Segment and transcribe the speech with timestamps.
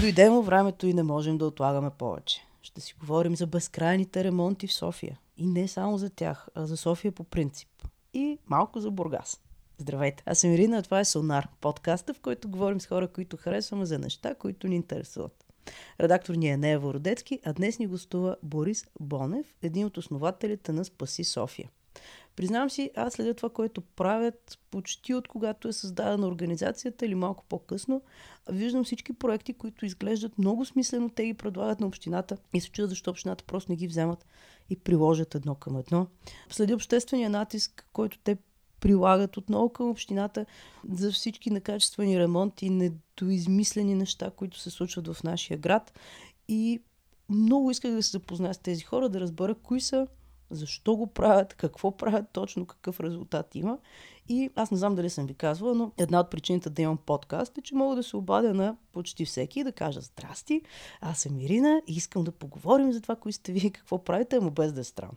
[0.00, 2.46] Дойде му времето и не можем да отлагаме повече.
[2.62, 5.18] Ще си говорим за безкрайните ремонти в София.
[5.36, 7.68] И не само за тях, а за София по принцип.
[8.14, 9.40] И малко за Бургас.
[9.78, 13.36] Здравейте, аз съм Ирина, а това е Сонар, подкаста, в който говорим с хора, които
[13.36, 15.44] харесваме за неща, които ни интересуват.
[16.00, 20.84] Редактор ни е Нея Вородецки, а днес ни гостува Борис Бонев, един от основателите на
[20.84, 21.70] Спаси София.
[22.36, 27.44] Признавам си, аз следя това, което правят почти от когато е създадена организацията или малко
[27.48, 28.02] по-късно.
[28.50, 32.90] Виждам всички проекти, които изглеждат много смислено, те ги предлагат на общината и се чудят
[32.90, 34.26] защо общината просто не ги вземат
[34.70, 36.06] и приложат едно към едно.
[36.50, 38.36] Следи обществения натиск, който те
[38.80, 40.46] прилагат отново към общината
[40.92, 45.98] за всички некачествени ремонти, недоизмислени неща, които се случват в нашия град.
[46.48, 46.80] И
[47.28, 50.06] много исках да се запозная с тези хора, да разбера кои са
[50.50, 53.78] защо го правят, какво правят точно, какъв резултат има.
[54.28, 57.58] И аз не знам дали съм ви казвала, но една от причините да имам подкаст
[57.58, 60.62] е, че мога да се обадя на почти всеки и да кажа Здрасти,
[61.00, 64.50] аз съм Ирина и искам да поговорим за това, кои сте вие, какво правите, ама
[64.50, 65.16] без да е странно.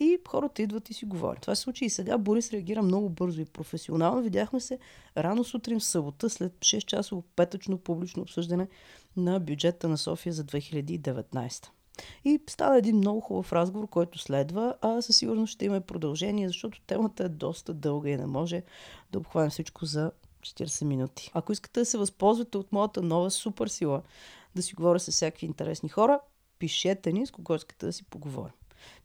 [0.00, 1.40] И хората идват и си говорят.
[1.40, 2.18] Това се случи и сега.
[2.18, 4.22] Борис реагира много бързо и професионално.
[4.22, 4.78] Видяхме се
[5.16, 8.68] рано сутрин в събота, след 6 часово петъчно публично обсъждане
[9.16, 11.68] на бюджета на София за 2019.
[12.24, 16.80] И става един много хубав разговор, който следва, а със сигурност ще има продължение, защото
[16.80, 18.62] темата е доста дълга и не може
[19.12, 21.30] да обхванем всичко за 40 минути.
[21.34, 24.02] Ако искате да се възползвате от моята нова супер сила,
[24.54, 26.20] да си говоря с всякакви интересни хора,
[26.58, 28.54] пишете ни с кого искате да си поговорим.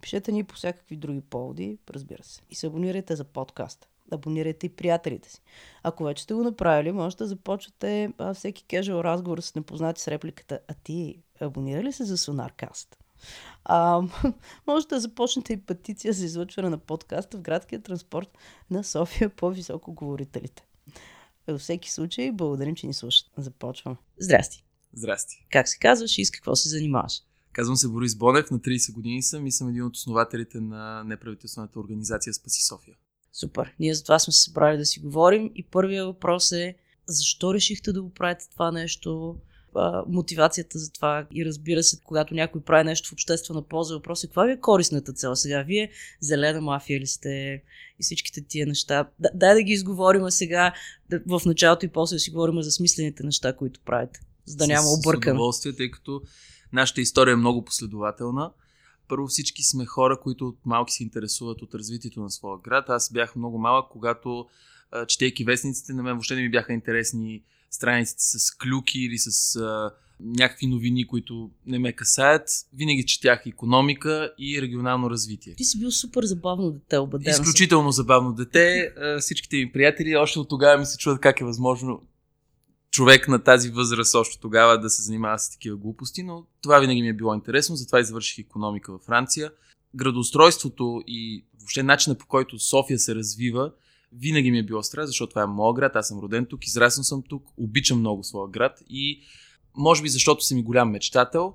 [0.01, 2.41] Пишете ни по всякакви други поводи, разбира се.
[2.49, 3.87] И се абонирайте за подкаста.
[4.11, 5.41] Абонирайте и приятелите си.
[5.83, 10.07] Ако вече сте го направили, можете да започвате а, всеки кежал разговор с непознати с
[10.07, 12.95] репликата А ти абонира ли се за Sonarcast?
[13.65, 14.01] А,
[14.67, 18.29] можете да започнете и петиция за излъчване на подкаста в градския транспорт
[18.69, 20.63] на София по високоговорителите.
[21.47, 23.31] Във всеки случай, благодарим, че ни слушат.
[23.37, 23.97] Започвам.
[24.19, 24.65] Здрасти.
[24.93, 25.45] Здрасти.
[25.51, 27.21] Как се казваш и с какво се занимаваш?
[27.51, 31.79] Казвам се Борис Бонев, на 30 години съм и съм един от основателите на неправителствената
[31.79, 32.95] организация Спаси София.
[33.39, 33.73] Супер.
[33.79, 36.75] Ние за това сме се събрали да си говорим и първият въпрос е
[37.05, 39.35] защо решихте да го правите това нещо?
[39.75, 44.23] а, мотивацията за това и разбира се, когато някой прави нещо в обществена полза, въпрос
[44.23, 45.61] е каква ви е корисната цел сега?
[45.61, 47.63] Вие зелена мафия ли сте
[47.99, 49.09] и всичките тия неща?
[49.19, 50.73] Да, дай да ги изговорим сега
[51.27, 54.87] в началото и после да си говорим за смислените неща, които правите, за да няма
[54.89, 55.31] объркан.
[55.31, 56.21] С удоволствие, тъй като
[56.73, 58.51] нашата история е много последователна.
[59.07, 62.85] Първо всички сме хора, които от малки се интересуват от развитието на своя град.
[62.89, 64.47] Аз бях много малък, когато
[65.07, 69.91] четейки вестниците, на мен въобще не ми бяха интересни страниците с клюки или с а,
[70.19, 72.49] някакви новини, които не ме касаят.
[72.73, 75.55] Винаги четях економика и регионално развитие.
[75.55, 78.93] Ти си бил супер забавно дете, убеден Изключително забавно дете.
[79.19, 82.01] Всичките ми приятели още от тогава ми се чудят как е възможно
[82.97, 87.01] човек на тази възраст още тогава да се занимава с такива глупости, но това винаги
[87.01, 89.51] ми е било интересно, затова и завърших економика във Франция.
[89.95, 93.71] Градоустройството и въобще начина по който София се развива
[94.13, 97.03] винаги ми е било страх, защото това е моят град, аз съм роден тук, израснал
[97.03, 99.21] съм тук, обичам много своя град и
[99.75, 101.53] може би защото съм и голям мечтател,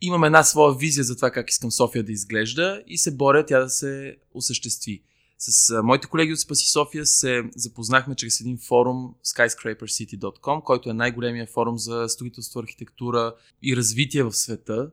[0.00, 3.60] имам една своя визия за това как искам София да изглежда и се боря тя
[3.60, 5.02] да се осъществи.
[5.38, 11.46] С моите колеги от Спаси София се запознахме чрез един форум skyscrapercity.com, който е най-големия
[11.46, 14.90] форум за строителство, архитектура и развитие в света.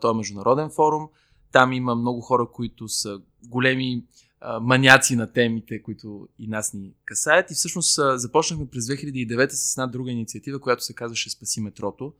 [0.00, 1.08] Той е международен форум.
[1.52, 4.04] Там има много хора, които са големи
[4.60, 7.50] маняци на темите, които и нас ни касаят.
[7.50, 12.12] И всъщност започнахме през 2009 с една друга инициатива, която се казваше Спаси метрото.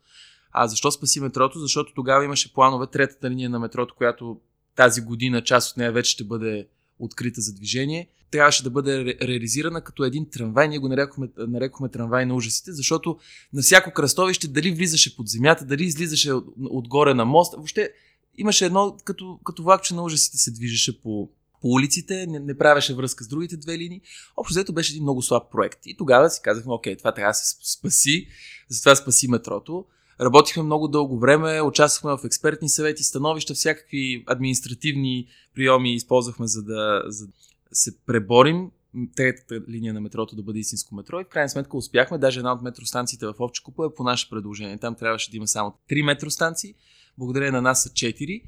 [0.53, 1.59] А защо Спаси метрото?
[1.59, 4.41] Защото тогава имаше планове третата линия на метрото, която
[4.77, 6.69] тази година част от нея вече ще бъде
[7.05, 8.09] открита за движение.
[8.31, 10.69] Трябваше да бъде ре- реализирана като един трамвай.
[10.69, 13.19] Ние го нарекохме, нарекохме трамвай на ужасите, защото
[13.53, 17.55] на всяко кръстовище дали влизаше под земята, дали излизаше от, отгоре на мост.
[17.55, 17.91] Въобще
[18.39, 21.31] имаше едно, като, като влакче на ужасите се движеше по,
[21.61, 24.01] по улиците, не, не правеше връзка с другите две линии.
[24.37, 25.79] Общо взето беше един много слаб проект.
[25.87, 28.27] И тогава си казахме, окей, това трябва да се спаси,
[28.69, 29.85] затова спаси метрото.
[30.21, 37.03] Работихме много дълго време, участвахме в експертни съвети, становища, всякакви административни приеми използвахме, за да,
[37.07, 37.33] за да
[37.73, 38.71] се преборим
[39.17, 42.19] третата линия на метрото да бъде истинско метро и в крайна сметка успяхме.
[42.19, 44.79] Даже една от метростанциите в Овчекупа е по наше предложение.
[44.79, 46.75] Там трябваше да има само 3 метростанции.
[47.19, 48.43] Благодарение на нас са 4.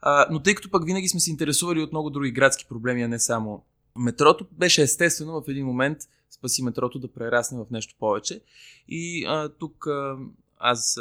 [0.00, 3.08] А, но тъй като пък винаги сме се интересували от много други градски проблеми, а
[3.08, 3.64] не само
[3.96, 5.98] метрото, беше естествено в един момент
[6.30, 8.40] спаси метрото да прерасне в нещо повече.
[8.88, 10.16] И а, тук а,
[10.58, 11.00] аз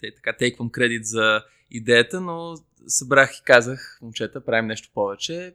[0.00, 1.42] те, така тейквам кредит за
[1.72, 2.54] идеята, но
[2.86, 5.54] събрах и казах, момчета, правим нещо повече.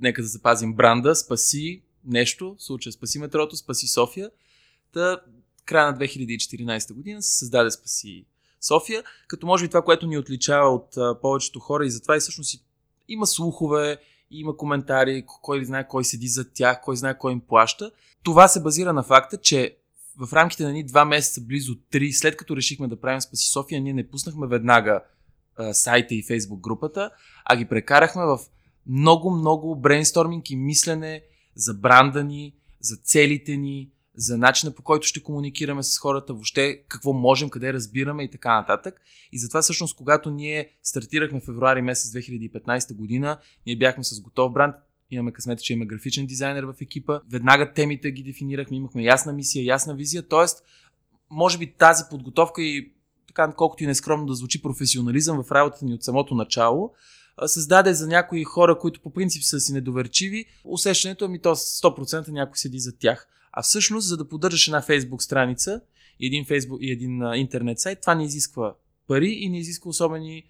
[0.00, 4.30] Нека да запазим бранда, спаси нещо, в случая спаси метрото, спаси София.
[4.92, 5.20] Та
[5.64, 8.26] края на 2014 година се създаде Спаси
[8.60, 12.20] София, като може би това, което ни отличава от а, повечето хора и затова и
[12.20, 12.64] всъщност
[13.08, 13.98] има слухове,
[14.30, 17.90] има коментари, кой знае кой седи за тях, кой знае кой им плаща.
[18.22, 19.76] Това се базира на факта, че
[20.18, 23.80] в рамките на ни два месеца, близо три, след като решихме да правим Спаси София,
[23.80, 25.00] ние не пуснахме веднага
[25.72, 27.10] сайта и фейсбук групата,
[27.44, 28.38] а ги прекарахме в
[28.86, 31.22] много, много брейнсторминг и мислене
[31.54, 36.82] за бранда ни, за целите ни, за начина по който ще комуникираме с хората, въобще
[36.88, 39.00] какво можем, къде разбираме и така нататък.
[39.32, 44.52] И затова всъщност, когато ние стартирахме в февруари месец 2015 година, ние бяхме с готов
[44.52, 44.74] бранд,
[45.10, 49.64] имаме късмета, че има графичен дизайнер в екипа, веднага темите ги дефинирахме, имахме ясна мисия,
[49.64, 50.46] ясна визия, т.е.
[51.30, 52.92] може би тази подготовка и
[53.28, 56.92] така, колкото и нескромно да звучи професионализъм в работата ни от самото начало,
[57.46, 62.56] създаде за някои хора, които по принцип са си недоверчиви, усещането ми то 100% някой
[62.56, 63.28] седи за тях.
[63.52, 65.80] А всъщност, за да поддържаш една фейсбук страница
[66.20, 68.74] и един, фейсбук, и един интернет сайт, това не изисква
[69.08, 70.44] пари и не изисква особени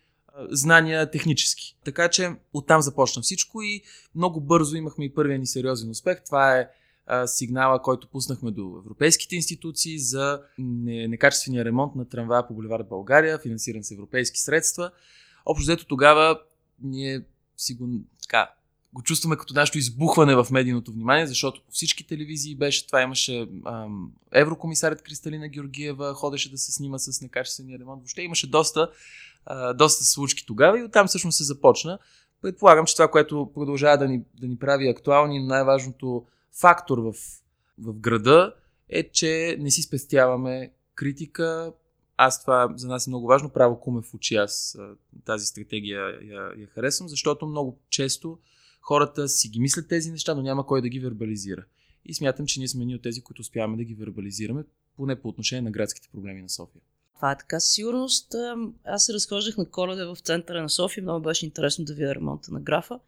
[0.50, 1.76] знания технически.
[1.84, 3.82] Така че оттам започна всичко и
[4.14, 6.24] много бързо имахме и първия ни сериозен успех.
[6.24, 6.68] Това е
[7.26, 13.38] сигнала, който пуснахме до европейските институции за не, некачествения ремонт на трамвая по Боливард България,
[13.38, 14.90] финансиран с европейски средства.
[15.46, 16.40] Общо взето тогава
[16.82, 17.22] ние
[17.56, 17.88] си го,
[18.22, 18.50] така,
[18.92, 23.02] го чувстваме като нашето избухване в медийното внимание, защото по всички телевизии беше това.
[23.02, 28.00] Имаше ам, еврокомисарят Кристалина Георгиева, ходеше да се снима с некачествения ремонт.
[28.00, 28.90] Въобще имаше доста,
[29.46, 31.98] а, доста случки тогава и оттам всъщност се започна.
[32.42, 37.14] Предполагам, че това, което продължава да ни, да ни прави актуални, най-важното фактор в,
[37.78, 38.54] в града
[38.88, 41.72] е, че не си спестяваме критика,
[42.16, 43.50] аз това за нас е много важно.
[43.50, 44.36] Право куме в очи.
[44.36, 44.78] Аз
[45.24, 48.38] тази стратегия я, я харесвам, защото много често
[48.80, 51.64] хората си ги мислят тези неща, но няма кой да ги вербализира.
[52.04, 54.64] И смятам, че ние сме ни от тези, които успяваме да ги вербализираме,
[54.96, 56.82] поне по отношение на градските проблеми на София.
[57.14, 57.60] Това е така.
[57.60, 58.34] Сигурност,
[58.84, 61.02] аз се разхождах на коледа в центъра на София.
[61.02, 63.00] Много беше интересно да видя ремонта на графа.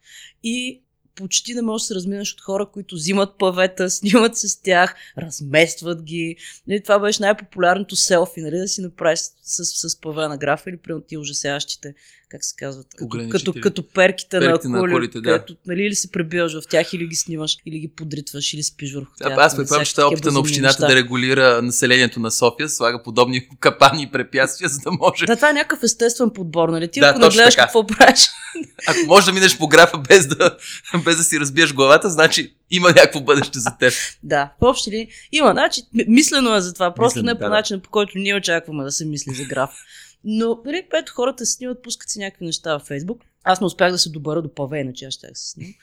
[0.43, 0.81] И
[1.21, 4.95] почти не можеш да се разминеш от хора, които взимат павета, снимат се с тях,
[5.17, 6.35] разместват ги.
[6.67, 10.69] Нали, това беше най-популярното селфи, нали, да си направиш с, с, с паве на графа
[10.69, 11.93] или при ти ужасящите
[12.31, 15.31] как се казват, като, като, като перките, перките на, коли, на колите, да.
[15.31, 18.93] Където, нали, или се пребиваш в тях, или ги снимаш, или ги подритваш, или спиш
[18.93, 19.35] върху тях.
[19.35, 20.87] Да, аз предполагам, че това е опита на общината неща.
[20.87, 25.25] да регулира населението на София, слага подобни капани и препятствия, за да може.
[25.25, 26.87] Да, това е някакъв естествен подбор, нали?
[26.87, 27.65] Ти да, ако не гледаш така.
[27.65, 28.29] какво правиш.
[28.87, 30.57] Ако можеш да минеш по графа без да,
[31.05, 33.93] без да си разбиеш главата, значи има някакво бъдеще за теб.
[34.23, 37.49] да, в общи ли, има, значи, мислено е за това, просто Мислено, не по да,
[37.49, 39.69] начин, по който ние очакваме да се мисли за граф.
[40.23, 43.21] Но, нали, ето хората се снимат, пускат си някакви неща във Фейсбук.
[43.43, 45.73] Аз не успях да се добъра до паве, иначе аз ще се снимам.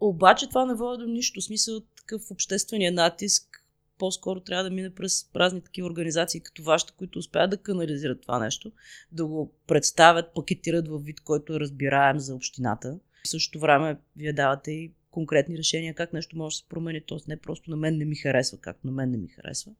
[0.00, 1.40] Обаче това не води до нищо.
[1.40, 3.62] В смисъл такъв обществения натиск
[3.98, 8.38] по-скоро трябва да мине през разни такива организации, като вашите, които успяват да канализират това
[8.38, 8.72] нещо,
[9.12, 12.98] да го представят, пакетират във вид, който е разбираем за общината.
[13.24, 17.00] В същото време вие давате и конкретни решения как нещо може да се промени.
[17.00, 19.72] Тоест не просто на мен не ми харесва, както на мен не ми харесва.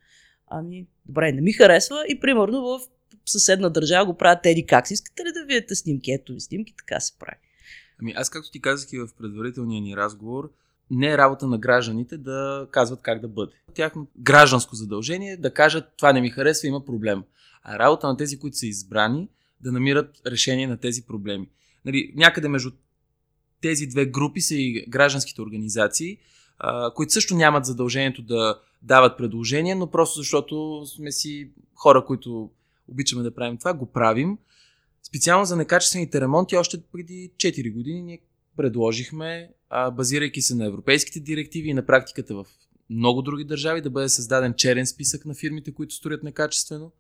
[0.47, 2.81] Ами, добре, не ми харесва и примерно в
[3.27, 4.95] съседна държава го правят еди как си.
[4.95, 6.13] Искате ли да видите снимки?
[6.13, 7.37] Ето ви снимки, така се прави.
[8.01, 10.53] Ами аз, както ти казах и в предварителния ни разговор,
[10.91, 13.53] не е работа на гражданите да казват как да бъде.
[13.75, 17.23] Тяхно гражданско задължение е да кажат това не ми харесва, има проблем.
[17.63, 19.29] А работа на тези, които са избрани,
[19.61, 21.49] да намират решение на тези проблеми.
[21.85, 22.71] Нали, някъде между
[23.61, 26.19] тези две групи са и гражданските организации,
[26.59, 32.51] а, които също нямат задължението да дават предложения, но просто защото сме си хора, които
[32.89, 34.39] обичаме да правим това, го правим.
[35.03, 38.21] Специално за некачествените ремонти, още преди 4 години ние
[38.57, 39.51] предложихме,
[39.93, 42.47] базирайки се на европейските директиви и на практиката в
[42.91, 46.93] много други държави, да бъде създаден черен списък на фирмите, които строят некачествено.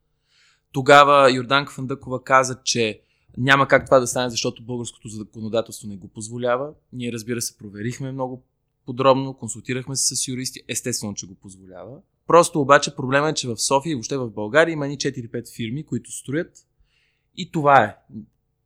[0.72, 3.00] Тогава Йорданка Фандъкова каза, че
[3.36, 6.72] няма как това да стане, защото българското законодателство не го позволява.
[6.92, 8.44] Ние, разбира се, проверихме много
[8.86, 11.98] подробно, консултирахме се с юристи, естествено, че го позволява.
[12.26, 15.86] Просто обаче проблема е, че в София и въобще в България има ни 4-5 фирми,
[15.86, 16.66] които строят
[17.36, 17.96] и това е.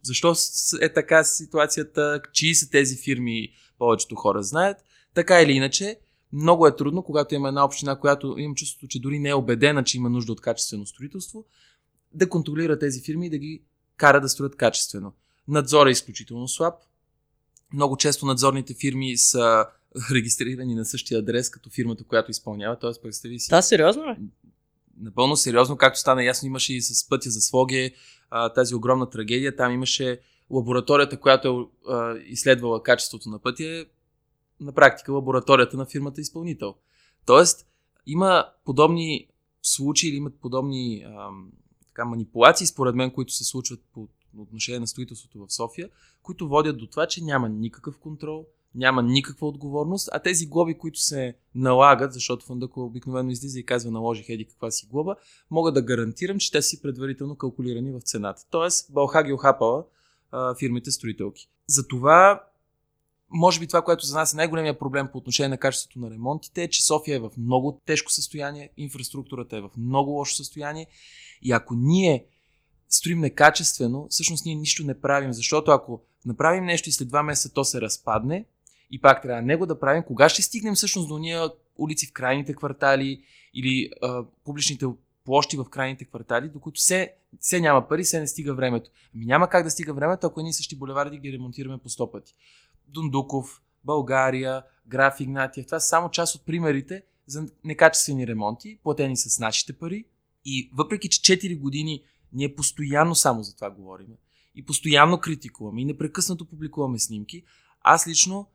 [0.02, 0.34] Защо
[0.80, 3.48] е така ситуацията, чии са тези фирми,
[3.78, 4.76] повечето хора знаят.
[5.14, 5.98] Така или иначе,
[6.32, 9.84] много е трудно, когато има една община, която имам чувството, че дори не е убедена,
[9.84, 11.44] че има нужда от качествено строителство,
[12.14, 13.62] да контролира тези фирми и да ги
[13.96, 15.12] кара да строят качествено.
[15.48, 16.74] Надзор е изключително слаб.
[17.72, 19.66] Много често надзорните фирми са
[20.12, 22.78] регистрирани на същия адрес като фирмата, която изпълнява.
[22.78, 23.50] Тоест, представи си.
[23.50, 24.16] Да, сериозно ли?
[25.00, 27.94] Напълно сериозно, както стана ясно, имаше и с пътя за Своге
[28.30, 29.56] а, тази огромна трагедия.
[29.56, 33.86] Там имаше лабораторията, която е а, изследвала качеството на пътя,
[34.60, 36.74] на практика лабораторията на фирмата изпълнител.
[37.26, 37.66] Тоест,
[38.06, 39.28] има подобни
[39.62, 41.50] случаи или имат подобни ам,
[41.88, 45.88] така, манипулации, според мен, които се случват по отношение на строителството в София,
[46.22, 51.00] които водят до това, че няма никакъв контрол, няма никаква отговорност, а тези глоби, които
[51.00, 55.16] се налагат, защото Фандъко обикновено излиза и казва наложих еди каква си глоба,
[55.50, 58.42] мога да гарантирам, че те си предварително калкулирани в цената.
[58.50, 59.84] Тоест, Бълха ги охапала
[60.30, 61.48] а, фирмите строителки.
[61.66, 62.42] Затова,
[63.30, 66.62] може би това, което за нас е най-големия проблем по отношение на качеството на ремонтите,
[66.62, 70.86] е, че София е в много тежко състояние, инфраструктурата е в много лошо състояние
[71.42, 72.26] и ако ние
[72.88, 77.54] строим некачествено, всъщност ние нищо не правим, защото ако направим нещо и след два месеца
[77.54, 78.44] то се разпадне,
[78.90, 80.02] и пак трябва него да правим.
[80.02, 83.22] Кога ще стигнем всъщност до ния улици в крайните квартали
[83.54, 84.86] или а, публичните
[85.24, 88.90] площи в крайните квартали, до които все, все няма пари, все не стига времето.
[89.14, 92.34] Ами няма как да стига времето, ако ние същи булеварди ги ремонтираме по сто пъти.
[92.88, 95.66] Дундуков, България, Граф Игнатиев.
[95.66, 100.04] Това са само част от примерите за некачествени ремонти, платени с нашите пари.
[100.44, 102.02] И въпреки, че 4 години
[102.32, 104.06] ние постоянно само за това говорим
[104.54, 107.44] и постоянно критикуваме и непрекъснато публикуваме снимки,
[107.80, 108.46] аз лично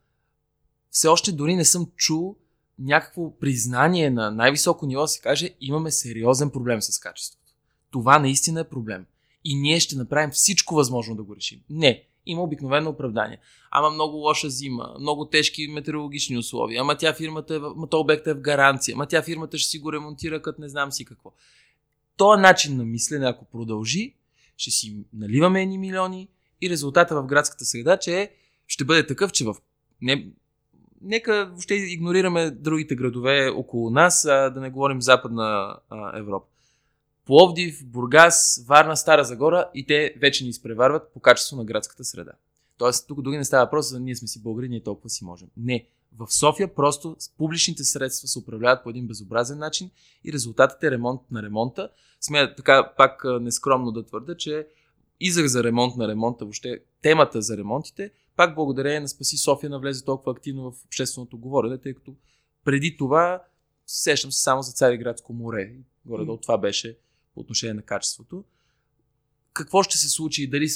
[0.92, 2.36] все още дори не съм чул
[2.80, 7.54] някакво признание на най-високо ниво се каже, имаме сериозен проблем с качеството.
[7.92, 9.06] Това наистина е проблем.
[9.44, 11.60] И ние ще направим всичко възможно да го решим.
[11.70, 13.38] Не, има обикновено оправдание.
[13.72, 18.28] Ама много лоша зима, много тежки метеорологични условия, ама тя фирмата е, ама то обект
[18.28, 21.32] е в гаранция, ама тя фирмата ще си го ремонтира, като не знам си какво.
[22.18, 24.16] Този начин на мислене, ако продължи,
[24.58, 26.28] ще си наливаме едни милиони
[26.62, 28.32] и резултата в градската среда, че
[28.68, 29.56] ще бъде такъв, че в
[30.02, 30.32] не,
[31.02, 36.48] нека въобще игнорираме другите градове около нас, а да не говорим Западна а, Европа.
[37.26, 42.32] Пловдив, Бургас, Варна, Стара Загора и те вече ни изпреварват по качество на градската среда.
[42.78, 45.48] Тоест, тук дори не става въпрос за ние сме си българи, ние толкова си можем.
[45.58, 45.88] Не.
[46.18, 49.90] В София просто публичните средства се управляват по един безобразен начин
[50.24, 51.90] и резултатът е ремонт на ремонта.
[52.22, 54.68] Смея така пак нескромно да твърда, че
[55.20, 60.06] израз за ремонт на ремонта, въобще темата за ремонтите пак благодарение на Спаси София навлезе
[60.06, 62.16] толкова активно в общественото говорене, тъй като
[62.66, 63.44] преди това
[63.86, 65.74] сещам се само за Цариградско море.
[66.06, 66.98] Горе-долу това беше
[67.34, 68.44] по отношение на качеството.
[69.54, 70.48] Какво ще се случи?
[70.48, 70.68] Дали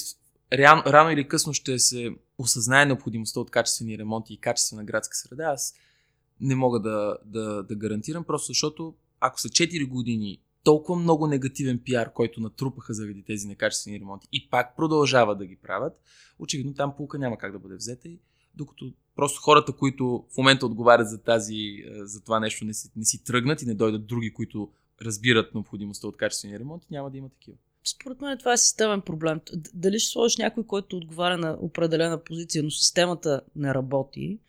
[0.53, 5.43] рано, рано или късно ще се осъзнае необходимостта от качествени ремонти и качествена градска среда,
[5.43, 5.73] аз
[6.39, 11.79] не мога да, да, да гарантирам, просто защото ако са 4 години толкова много негативен
[11.79, 15.93] пиар, който натрупаха заради тези некачествени ремонти и пак продължава да ги правят,
[16.39, 18.19] очевидно там полка няма как да бъде взета и
[18.55, 22.91] докато просто хората, които в момента отговарят за, тази, е, за това нещо, не си,
[22.95, 27.17] не си тръгнат и не дойдат други, които разбират необходимостта от качествени ремонти, няма да
[27.17, 27.57] има такива.
[27.87, 29.41] Според мен това е системен проблем.
[29.73, 34.39] Дали ще сложиш някой, който отговаря на определена позиция, но системата не работи,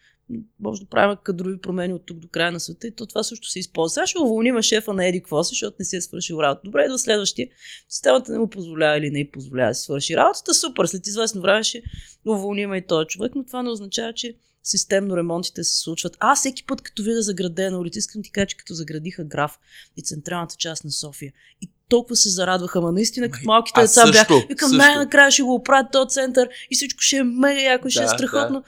[0.61, 3.49] може да правим кадрови промени от тук до края на света и то това също
[3.49, 3.95] се използва.
[3.95, 6.61] Сега ще уволним шефа на Еди Квоса, защото не си е свършил работа.
[6.65, 7.49] Добре, до следващия.
[7.89, 10.55] Системата не му позволява или не й позволява да си свърши работата.
[10.55, 11.83] Супер, след известно време ще
[12.27, 16.17] уволним и този човек, но това не означава, че системно ремонтите се случват.
[16.21, 19.59] Аз всеки път, като видя заградена улица, искам ти кажа, че като заградиха граф
[19.97, 21.33] и централната част на София.
[21.63, 24.35] И толкова се зарадваха, ма наистина, като малките деца бяха.
[24.49, 28.05] Викам, най-накрая ще го оправят този център и всичко ще е мега яко, ще да,
[28.05, 28.61] е страхотно.
[28.61, 28.67] Да.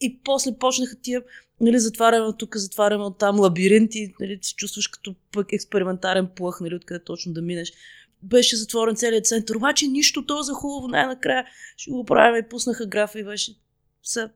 [0.00, 1.22] И после почнаха тия,
[1.60, 6.60] нали, затваряме от тук, затваряме от там лабиринти, нали, се чувстваш като пък експериментарен плъх,
[6.60, 7.72] нали, откъде точно да минеш.
[8.22, 11.46] Беше затворен целият център, обаче нищо то за хубаво, най-накрая
[11.76, 13.54] ще го правим и пуснаха графа и беше
[14.02, 14.30] са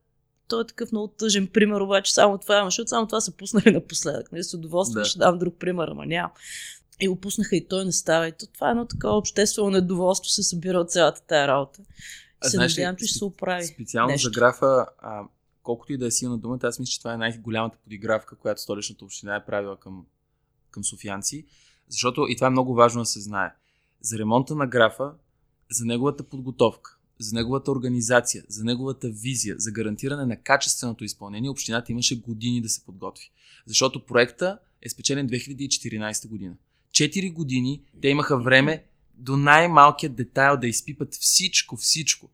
[0.49, 4.33] той е такъв много тъжен пример, обаче само това, защото само това са пуснали напоследък.
[4.33, 5.09] Нали, с удоволствие да.
[5.09, 6.31] ще дам друг пример, ама няма.
[7.01, 8.29] И го пуснаха и той не става.
[8.29, 11.83] И то, това е едно такова обществено недоволство се събира от цялата тая работа.
[12.41, 13.67] А, се надявам, че ще се оправи.
[13.67, 14.25] Специално нещо.
[14.25, 15.23] за графа, а,
[15.69, 19.05] колкото и да е силна думата, аз мисля, че това е най-голямата подигравка, която столичната
[19.05, 20.07] община е правила към,
[20.71, 21.47] към софианци.
[21.89, 23.55] Защото, и това е много важно да се знае,
[24.01, 25.13] за ремонта на графа,
[25.71, 31.93] за неговата подготовка, за неговата организация, за неговата визия, за гарантиране на качественото изпълнение, общината
[31.93, 33.31] имаше години да се подготви.
[33.67, 36.55] Защото проекта е спечелен 2014 година.
[36.93, 38.85] Четири години те имаха време
[39.15, 42.31] до най-малкият детайл да изпипат всичко, всичко.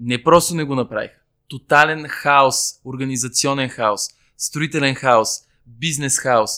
[0.00, 5.28] Не просто не го направиха тотален хаос, организационен хаос, строителен хаос,
[5.66, 6.50] бизнес хаос.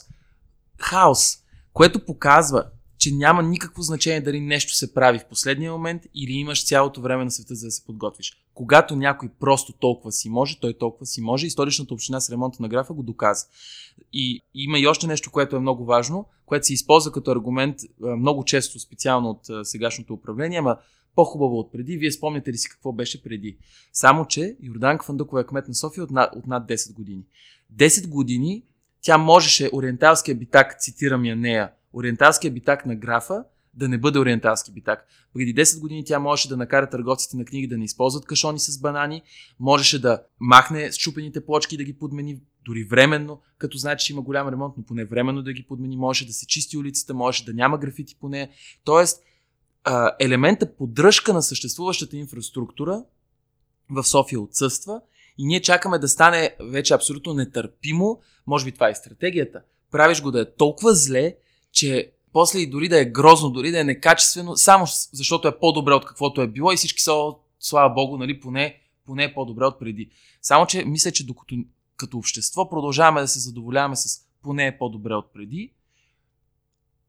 [0.79, 1.39] Хаос,
[1.73, 2.65] което показва,
[2.99, 7.25] че няма никакво значение дали нещо се прави в последния момент или имаш цялото време
[7.25, 8.33] на света за да се подготвиш.
[8.55, 12.63] Когато някой просто толкова си може, той толкова си може и столичната община с ремонта
[12.63, 13.47] на графа го доказа.
[14.13, 18.45] И има и още нещо, което е много важно, което се използва като аргумент много
[18.45, 20.77] често, специално от сегашното управление, ама
[21.19, 21.97] по-хубаво от преди.
[21.97, 23.59] Вие спомняте ли си какво беше преди?
[23.93, 27.23] Само, че Йорданка Фандъкова е кмет на София от над, от над 10 години.
[27.77, 28.65] 10 години
[29.01, 33.45] тя можеше, ориенталския битак, цитирам я нея, ориенталския битак на графа
[33.75, 35.07] да не бъде ориенталски битак.
[35.35, 38.81] Преди 10 години тя можеше да накара търговците на книги да не използват кашони с
[38.81, 39.23] банани,
[39.61, 44.49] можеше да махне счупените плочки да ги подмени дори временно, като знае, че има голям
[44.49, 47.79] ремонт, но поне временно да ги подмени, може да се чисти улицата, може да няма
[47.79, 48.49] графити по нея.
[48.85, 49.23] Тоест,
[50.19, 53.05] елемента поддръжка на съществуващата инфраструктура
[53.91, 55.01] в София отсъства
[55.39, 58.21] и ние чакаме да стане вече абсолютно нетърпимо.
[58.47, 59.63] Може би това е стратегията.
[59.91, 61.37] Правиш го да е толкова зле,
[61.73, 65.95] че после и дори да е грозно, дори да е некачествено, само защото е по-добре
[65.95, 67.13] от каквото е било и всички са,
[67.61, 70.11] слава богу, нали, поне, поне е по-добре от преди.
[70.43, 71.55] Само, че мисля, че докато
[71.97, 75.73] като общество продължаваме да се задоволяваме с поне е по-добре от преди,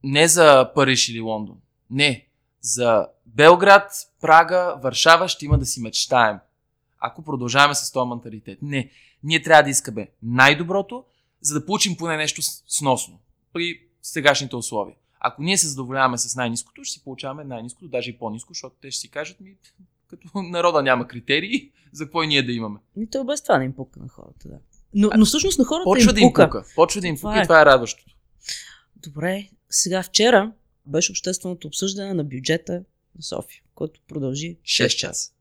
[0.03, 1.57] не за Париж или Лондон.
[1.89, 2.28] Не.
[2.61, 6.37] За Белград, Прага, Варшава ще има да си мечтаем.
[6.99, 8.59] Ако продължаваме с този менталитет.
[8.61, 8.89] Не.
[9.23, 11.03] Ние трябва да искаме най-доброто,
[11.41, 13.19] за да получим поне нещо сносно
[13.53, 14.95] при сегашните условия.
[15.19, 18.91] Ако ние се задоволяваме с най-низкото, ще си получаваме най-низкото, даже и по-низко, защото те
[18.91, 19.55] ще си кажат ми,
[20.07, 22.79] като народа няма критерии, за какво и ние да имаме.
[22.95, 24.57] Ми то без това не им пука на хората, да.
[24.93, 26.45] Но, но всъщност на хората Почва им да им пука.
[26.45, 26.65] пука.
[26.75, 28.15] Почва да им пука и това е радващото.
[28.95, 30.51] Добре, сега вчера
[30.85, 32.73] беше общественото обсъждане на бюджета
[33.15, 35.31] на София, който продължи 6 часа.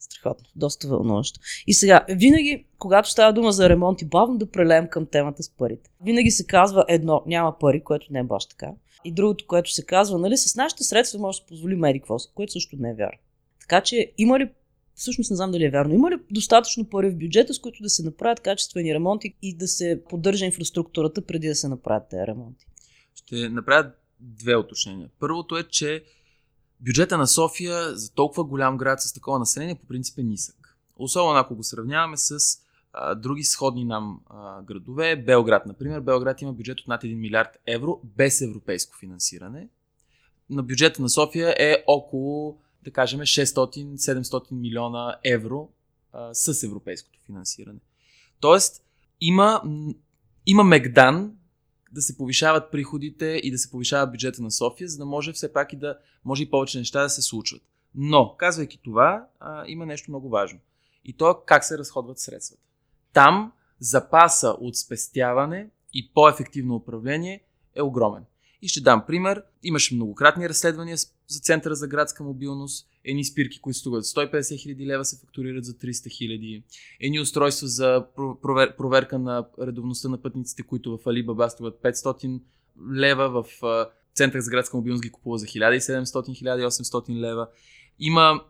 [0.00, 1.40] Страхотно, доста вълнуващо.
[1.66, 5.50] И сега, винаги, когато става дума за ремонт и бавно да прелеем към темата с
[5.50, 8.70] парите, винаги се казва едно, няма пари, което не е баш така.
[9.04, 12.18] И другото, което се казва, нали, с нашите средства може да се позволи меди какво
[12.18, 13.18] си, което също не е вярно.
[13.60, 14.50] Така че има ли,
[14.94, 17.90] всъщност не знам дали е вярно, има ли достатъчно пари в бюджета, с които да
[17.90, 22.66] се направят качествени ремонти и да се поддържа инфраструктурата преди да се направят тези ремонти?
[23.14, 23.90] Ще направя
[24.22, 25.08] две уточнения.
[25.18, 26.04] Първото е, че
[26.80, 30.76] бюджета на София за толкова голям град с такова население по принцип е нисък.
[30.96, 32.38] Особено ако го сравняваме с
[32.92, 35.16] а, други сходни нам а, градове.
[35.16, 36.00] Белград, например.
[36.00, 39.68] Белград има бюджет от над 1 милиард евро без европейско финансиране.
[40.50, 45.68] На бюджета на София е около, да кажем, 600-700 милиона евро
[46.12, 47.78] а, с европейското финансиране.
[48.40, 48.84] Тоест,
[49.20, 49.62] има,
[50.46, 51.36] има мегдан
[51.92, 55.52] да се повишават приходите и да се повишава бюджета на София, за да може все
[55.52, 57.62] пак и да може и повече неща да се случват.
[57.94, 60.58] Но, казвайки това, а, има нещо много важно.
[61.04, 62.62] И то е как се разходват средствата.
[63.12, 68.24] Там запаса от спестяване и по-ефективно управление е огромен.
[68.62, 69.42] И ще дам пример.
[69.62, 70.96] Имаше многократни разследвания
[71.28, 72.88] за Центъра за градска мобилност.
[73.04, 76.62] Едни спирки, които струват 150 хиляди лева, се фактурират за 300 хиляди.
[77.00, 78.06] Едни устройства за
[78.42, 82.40] провер, проверка на редовността на пътниците, които в Алибаба струват 500
[82.94, 83.46] лева, в
[84.14, 87.48] Център за градска мобилност ги купува за 1700-1800 лева.
[87.98, 88.44] Има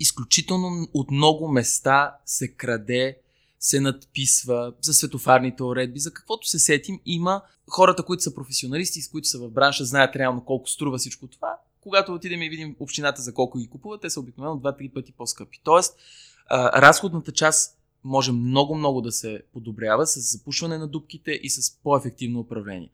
[0.00, 3.18] изключително от много места се краде
[3.62, 7.00] се надписва за светофарните уредби, за каквото се сетим.
[7.06, 11.26] Има хората, които са професионалисти, с които са в бранша, знаят реално колко струва всичко
[11.26, 11.56] това.
[11.80, 15.60] Когато отидем и видим общината за колко ги купуват, те са обикновено 2-3 пъти по-скъпи.
[15.64, 15.96] Тоест,
[16.50, 22.90] разходната част може много-много да се подобрява с запушване на дубките и с по-ефективно управление.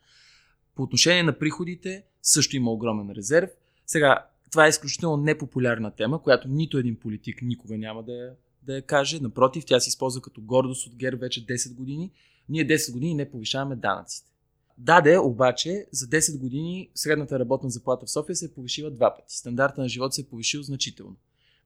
[0.74, 3.50] По отношение на приходите също има огромен резерв.
[3.87, 8.75] Сега, това е изключително непопулярна тема, която нито един политик никога няма да я да
[8.75, 9.21] я каже.
[9.21, 12.11] Напротив, тя се използва като гордост от ГЕРБ вече 10 години.
[12.49, 14.31] Ние 10 години не повишаваме данъците.
[14.79, 19.37] Даде, обаче, за 10 години средната работна заплата в София се е повишила два пъти.
[19.37, 21.16] Стандарта на живот се е повишил значително.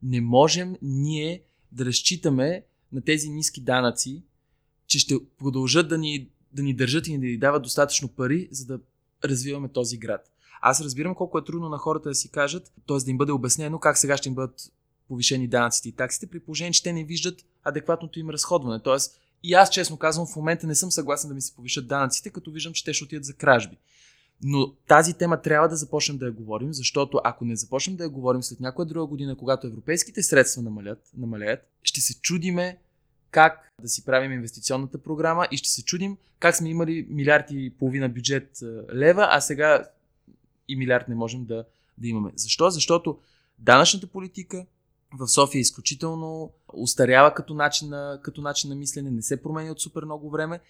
[0.03, 4.23] Не можем ние да разчитаме на тези ниски данъци,
[4.87, 8.67] че ще продължат да ни, да ни държат и да ни дават достатъчно пари, за
[8.67, 8.81] да
[9.25, 10.31] развиваме този град.
[10.61, 12.97] Аз разбирам колко е трудно на хората да си кажат, т.е.
[13.05, 14.73] да им бъде обяснено как сега ще им бъдат
[15.13, 18.81] повишени данъците и таксите, при положение, че те не виждат адекватното им разходване.
[18.83, 22.31] Тоест, и аз честно казвам, в момента не съм съгласен да ми се повишат данъците,
[22.31, 23.77] като виждам, че те ще отидат за кражби.
[24.43, 28.11] Но тази тема трябва да започнем да я говорим, защото ако не започнем да я
[28.11, 32.79] говорим след някоя друга година, когато европейските средства намалят, намалят ще се чудиме
[33.31, 37.73] как да си правим инвестиционната програма и ще се чудим как сме имали милиард и
[37.79, 38.59] половина бюджет
[38.95, 39.89] лева, а сега
[40.69, 41.65] и милиард не можем да,
[41.99, 42.31] да имаме.
[42.37, 42.71] Защо?
[42.71, 43.19] Защото
[43.59, 44.67] данъчната политика,
[45.19, 49.81] в София изключително устарява като начин, на, като начин на мислене, не се променя от
[49.81, 50.61] супер много време.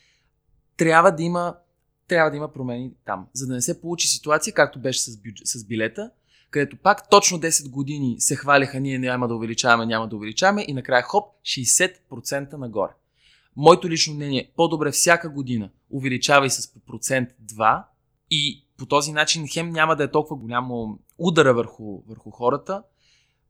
[0.76, 1.56] Трябва да има,
[2.08, 5.46] трябва да има промени там, за да не се получи ситуация, както беше с, бюджет,
[5.46, 6.10] с билета,
[6.50, 10.72] където пак точно 10 години се хваляха, ние няма да увеличаваме, няма да увеличаваме и
[10.72, 12.92] накрая хоп, 60% нагоре.
[13.56, 17.84] Моето лично мнение е по-добре всяка година увеличавай с процент 2
[18.30, 22.82] и по този начин хем няма да е толкова голямо удара върху, върху хората,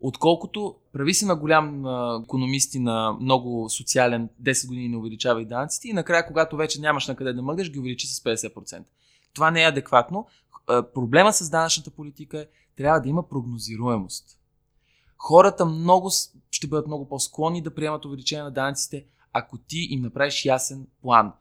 [0.05, 1.85] Отколкото прави си на голям
[2.25, 6.81] економист и на много социален 10 години не увеличава и данъците и накрая, когато вече
[6.81, 8.85] нямаш на къде да мъгнеш, ги увеличи с 50%.
[9.35, 10.27] Това не е адекватно.
[10.67, 14.39] проблема с данъчната политика е, трябва да има прогнозируемост.
[15.17, 16.11] Хората много,
[16.51, 21.33] ще бъдат много по-склонни да приемат увеличение на данъците, ако ти им направиш ясен план.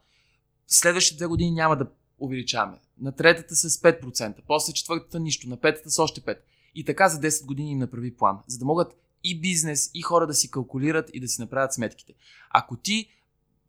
[0.66, 1.86] Следващите две години няма да
[2.18, 2.78] увеличаваме.
[3.00, 6.36] На третата с 5%, после четвъртата нищо, на петата с още 5%.
[6.74, 10.26] И така за 10 години им направи план, за да могат и бизнес, и хора
[10.26, 12.12] да си калкулират и да си направят сметките.
[12.50, 13.08] Ако ти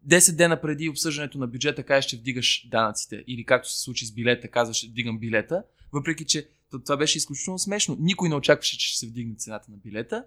[0.08, 4.12] 10 дена преди обсъждането на бюджета кажеш, че вдигаш данъците, или както се случи с
[4.12, 6.48] билета, казваш, вдигам билета, въпреки че
[6.86, 7.98] това беше изключително смешно.
[8.00, 10.26] Никой не очакваше, че ще се вдигне цената на билета.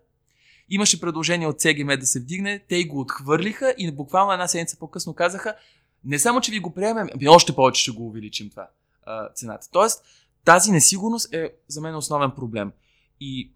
[0.68, 5.14] Имаше предложение от ЦГМ да се вдигне, те го отхвърлиха и буквално една седмица по-късно
[5.14, 5.54] казаха,
[6.04, 8.68] не само, че ви го приемем, ами още повече ще го увеличим това
[9.34, 9.68] цената.
[9.72, 10.04] Тоест,
[10.46, 12.72] тази несигурност е за мен основен проблем.
[13.20, 13.52] И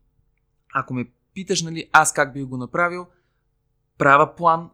[0.74, 3.06] ако ме питаш, нали, аз как бих го направил,
[3.98, 4.70] правя план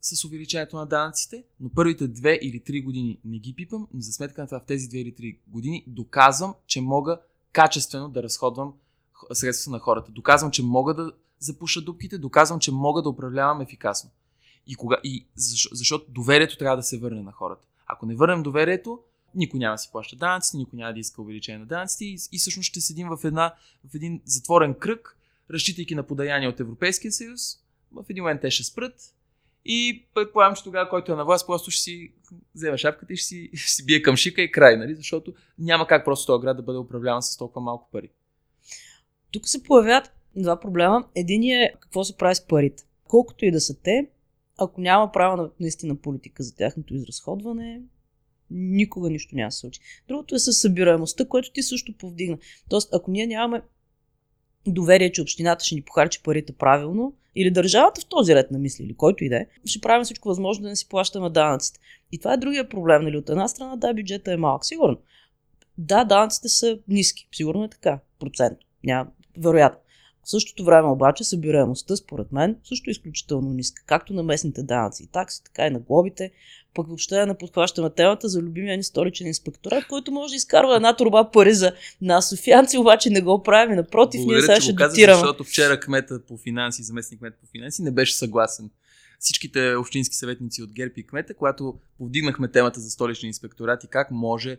[0.00, 4.12] с увеличението на данъците, но първите две или три години не ги пипам, но за
[4.12, 7.20] сметка на това в тези две или три години доказвам, че мога
[7.52, 8.74] качествено да разходвам
[9.32, 10.12] средства на хората.
[10.12, 14.10] Доказвам, че мога да запуша дупките, доказвам, че мога да управлявам ефикасно.
[14.66, 17.66] И, кога, и защо, защото доверието трябва да се върне на хората.
[17.86, 19.00] Ако не върнем доверието,
[19.34, 22.38] никой няма да си плаща данъци, никой няма да иска увеличение на данъците и, и
[22.38, 23.54] всъщност ще седим в, една,
[23.90, 25.16] в един затворен кръг,
[25.50, 27.40] разчитайки на подаяния от Европейския съюз.
[27.92, 29.14] В един момент те ще спрат
[29.64, 32.12] и предполагам, че тогава, който е на власт, просто ще си
[32.54, 34.94] вземе шапката и ще си, ще си бие към шика и край, нали?
[34.94, 38.10] защото няма как просто този град да бъде управляван с толкова малко пари.
[39.30, 41.04] Тук се появяват два проблема.
[41.14, 42.84] Един е какво се прави с парите.
[43.08, 44.10] Колкото и да са те,
[44.58, 47.80] ако няма права наистина политика за тяхното изразходване,
[48.50, 49.80] никога нищо няма да се случи.
[50.08, 52.38] Другото е със събираемостта, което ти също повдигна.
[52.68, 53.62] Тоест, ако ние нямаме
[54.66, 58.84] доверие, че общината ще ни похарчи парите правилно, или държавата в този ред на мисли,
[58.84, 61.80] или който и да е, ще правим всичко възможно да не си плащаме данъците.
[62.12, 63.16] И това е другия проблем, нали?
[63.16, 64.98] От една страна, да, бюджета е малък, сигурно.
[65.78, 68.58] Да, данъците са ниски, сигурно е така, процент.
[68.84, 69.80] Няма, вероятно.
[70.24, 75.02] В същото време обаче събираемостта, според мен, също е изключително ниска, както на местните данъци
[75.02, 76.32] и такси, така и на глобите.
[76.74, 80.76] Пък въобще да не подхващаме темата за любимия ни столичен инспекторат, който може да изкарва
[80.76, 83.76] една турба пари за нас, софианци, обаче не го правим.
[83.76, 85.18] Напротив, Благодаря, ние сега ще дотираме.
[85.18, 88.70] Защото вчера кмета по финанси, заместник кмет по финанси не беше съгласен.
[89.18, 94.10] Всичките общински съветници от ГЕРБ и кмета, когато повдигнахме темата за столичен инспекторат и как
[94.10, 94.58] може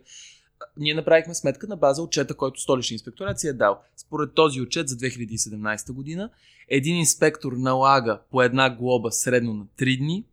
[0.76, 3.80] ние направихме сметка на база отчета, който столичен инспекторат си е дал.
[3.96, 6.30] Според този отчет за 2017 година,
[6.68, 10.24] един инспектор налага по една глоба средно на 3 дни,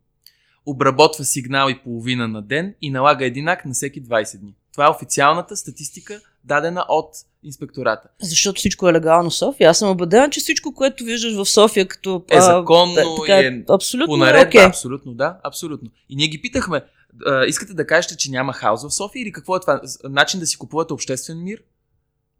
[0.65, 4.55] обработва сигнал и половина на ден и налага един акт на всеки 20 дни.
[4.71, 7.09] Това е официалната статистика, дадена от
[7.43, 8.09] инспектората.
[8.21, 9.69] Защото всичко е легално в София.
[9.69, 12.23] Аз съм убедена, че всичко, което виждаш в София като...
[12.29, 14.47] Е законно а, така, и е абсолютно по наредба.
[14.47, 14.63] окей.
[14.63, 15.89] Абсолютно, да, абсолютно.
[16.09, 16.81] И ние ги питахме,
[17.25, 19.81] а, искате да кажете, че няма хаос в София или какво е това?
[20.03, 21.63] Начин да си купувате обществен мир?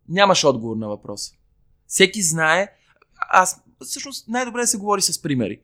[0.09, 1.33] Нямаш отговор на въпроса.
[1.87, 2.67] Всеки знае,
[3.29, 5.59] аз всъщност най-добре да се говори с примери.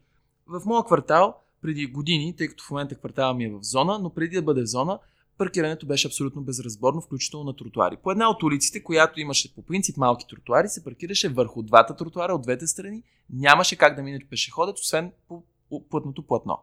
[0.48, 1.36] В моя квартал
[1.66, 4.62] преди години, тъй като в момента квартала ми е в зона, но преди да бъде
[4.62, 5.00] в зона,
[5.38, 7.98] паркирането беше абсолютно безразборно, включително на тротуари.
[8.04, 12.34] По една от улиците, която имаше по принцип малки тротуари, се паркираше върху двата тротуара
[12.34, 13.04] от двете страни.
[13.30, 15.44] Нямаше как да мине пешеходец, освен по
[15.90, 16.60] пътното платно.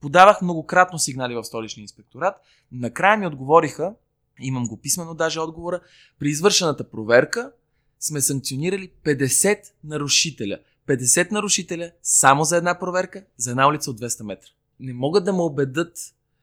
[0.00, 2.34] Подавах многократно сигнали в столичния инспекторат.
[2.72, 3.94] Накрая ми отговориха,
[4.40, 5.80] имам го писменно даже отговора,
[6.18, 7.52] при извършената проверка
[8.00, 10.58] сме санкционирали 50 нарушителя.
[10.90, 14.48] 50 нарушителя само за една проверка, за една улица от 200 метра.
[14.80, 15.98] Не могат да ме убедат,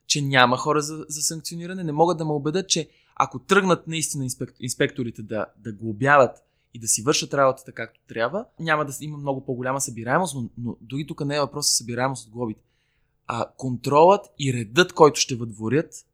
[0.08, 4.24] че няма хора за, за санкциониране, не могат да ме убедат, че ако тръгнат наистина
[4.24, 6.38] инспек, инспекторите да, да глобяват
[6.74, 10.78] и да си вършат работата както трябва, няма да има много по-голяма събираемост, но, но
[10.82, 12.62] дори тук не е въпрос за събираемост от глобите.
[13.28, 16.06] А контролът и редът, който ще въдворят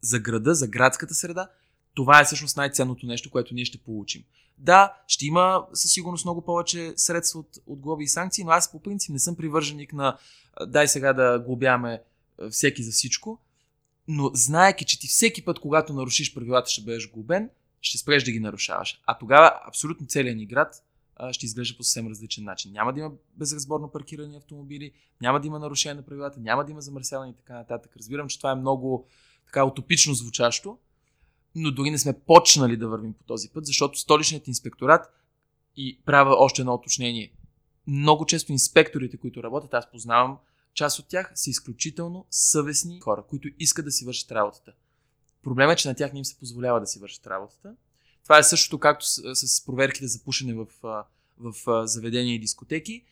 [0.00, 1.48] за града, за градската среда,
[1.94, 4.24] това е всъщност най-ценното нещо, което ние ще получим.
[4.58, 8.72] Да, ще има със сигурност много повече средства от, от глоби и санкции, но аз
[8.72, 10.18] по принцип не съм привърженик на
[10.66, 12.02] дай сега да глобяваме
[12.50, 13.38] всеки за всичко,
[14.08, 18.30] но знаеки, че ти всеки път, когато нарушиш правилата, ще бъдеш глобен, ще спреш да
[18.30, 19.00] ги нарушаваш.
[19.06, 20.82] А тогава абсолютно целият ни град
[21.32, 22.72] ще изглежда по съвсем различен начин.
[22.72, 26.80] Няма да има безразборно паркирани автомобили, няма да има нарушение на правилата, няма да има
[26.80, 27.96] замърсяване и така нататък.
[27.96, 29.06] Разбирам, че това е много
[29.46, 30.78] така утопично звучащо,
[31.54, 35.12] но дори не сме почнали да вървим по този път, защото столичният инспекторат
[35.76, 37.32] и правя още едно уточнение.
[37.86, 40.38] Много често инспекторите, които работят, аз познавам
[40.74, 44.72] част от тях, са изключително съвестни хора, които искат да си вършат работата.
[45.42, 47.74] Проблемът е, че на тях не им се позволява да си вършат работата.
[48.22, 50.66] Това е същото както с, с проверките за пушене в,
[51.38, 53.04] в, заведения и дискотеки.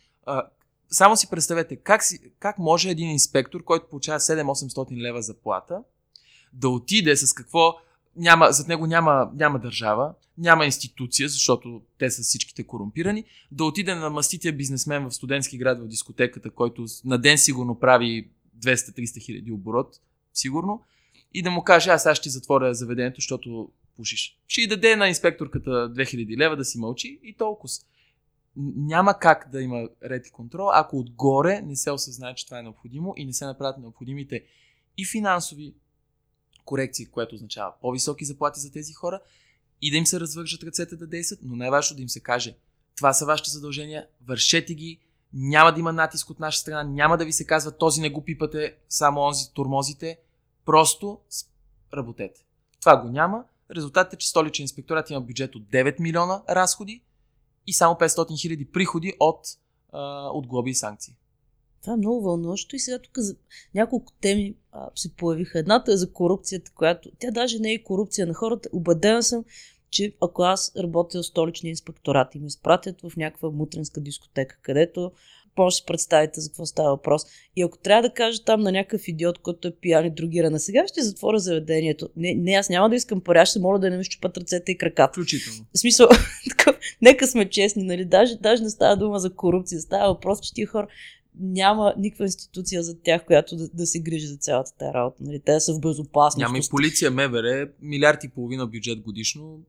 [0.90, 5.82] Само си представете как, си, как може един инспектор, който получава 7-800 лева заплата,
[6.52, 7.74] да отиде с какво
[8.16, 13.94] няма, зад него няма, няма държава, няма институция, защото те са всичките корумпирани, да отиде
[13.94, 19.52] на мастития бизнесмен в студентски град в дискотеката, който на ден сигурно прави 200-300 хиляди
[19.52, 20.00] оборот,
[20.34, 20.84] сигурно,
[21.34, 24.38] и да му каже, аз сега ще затворя заведението, защото пушиш.
[24.46, 27.72] Ще и даде на инспекторката 2000 лева да си мълчи и толкова.
[28.76, 32.62] Няма как да има ред и контрол, ако отгоре не се осъзнае, че това е
[32.62, 34.44] необходимо и не се направят необходимите
[34.96, 35.74] и финансови
[36.70, 39.20] корекции, което означава по-високи заплати за тези хора
[39.82, 42.56] и да им се развържат ръцете да действат, но най-важно да им се каже,
[42.96, 44.98] това са вашите задължения, вършете ги,
[45.32, 48.24] няма да има натиск от наша страна, няма да ви се казва този не го
[48.24, 50.18] пипате, само онзи турмозите,
[50.64, 51.20] просто
[51.94, 52.44] работете.
[52.80, 53.44] Това го няма.
[53.76, 57.02] Резултатът е, че столичен инспекторат има бюджет от 9 милиона разходи
[57.66, 59.40] и само 500 хиляди приходи от,
[60.32, 61.16] от глоби и санкции.
[61.80, 63.36] Това е много вълнуващо и сега тук за
[63.74, 65.58] няколко теми а, се появиха.
[65.58, 68.68] Едната е за корупцията, която тя даже не е корупция на хората.
[68.72, 69.44] Обадена съм,
[69.90, 75.12] че ако аз работя в столичния инспекторат и ме изпратят в някаква мутренска дискотека, където
[75.58, 77.22] може да си представите за какво става въпрос.
[77.56, 80.60] И ако трябва да кажа там на някакъв идиот, който е пиян и другира, на
[80.60, 82.08] сега ще затворя заведението.
[82.16, 84.78] Не, не, аз няма да искам пари, ще моля да не ми щупат ръцете и
[84.78, 85.12] краката.
[85.12, 85.66] Включително.
[85.74, 86.08] В смисъл,
[86.48, 88.04] такъв, нека сме честни, нали?
[88.04, 90.86] Даже, даже не става дума за корупция, става въпрос, че тия хора
[91.40, 95.22] няма никаква институция за тях, която да, да се грижи за цялата тази работа.
[95.24, 95.40] Нали?
[95.40, 96.42] Те са в безопасност.
[96.42, 99.60] Няма и полиция, МВР, милиард и половина бюджет годишно.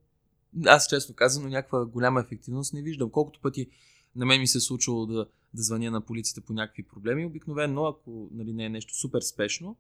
[0.66, 3.10] Аз често казвам, но някаква голяма ефективност не виждам.
[3.10, 3.68] Колкото пъти
[4.16, 7.86] на мен ми се е случило да, да звъня на полицията по някакви проблеми, обикновено,
[7.86, 9.76] ако нали, не е нещо супер спешно,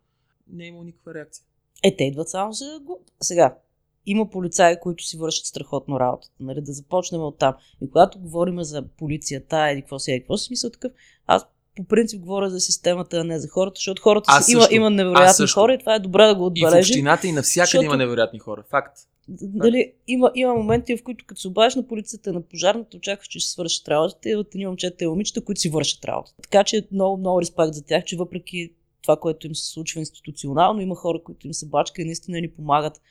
[0.48, 1.46] не е имало никаква реакция.
[1.84, 2.82] Е, те идват само за
[3.22, 3.58] Сега,
[4.06, 6.36] има полицаи, които си вършат страхотно работата.
[6.40, 7.56] Нали, да започнем от там.
[7.82, 10.92] И когато говорим за полицията, или какво си е, какво си смисъл такъв,
[11.28, 14.90] аз по принцип говоря за системата, а не за хората, защото хората си, има, има
[14.90, 16.78] невероятни хора и това е добре да го отбележим.
[16.78, 17.86] И в общината и навсякъде защото...
[17.86, 18.64] има невероятни хора.
[18.70, 18.98] Факт.
[19.28, 23.40] Дали, има, има моменти, в които като се обадиш на полицията на пожарната, очакваш, че
[23.40, 26.42] ще свършат работата и от едни момчета и момичета, които си вършат работата.
[26.42, 30.82] Така че много, много респект за тях, че въпреки това, което им се случва институционално,
[30.82, 33.02] има хора, които им се бачка и наистина ни помагат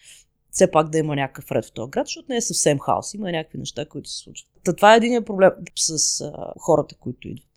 [0.51, 3.15] все пак да има някакъв ред в този град, защото не е съвсем хаос.
[3.15, 4.51] Има някакви неща, които се случват.
[4.65, 7.50] Та, това е един проблем с а, хората, които идват.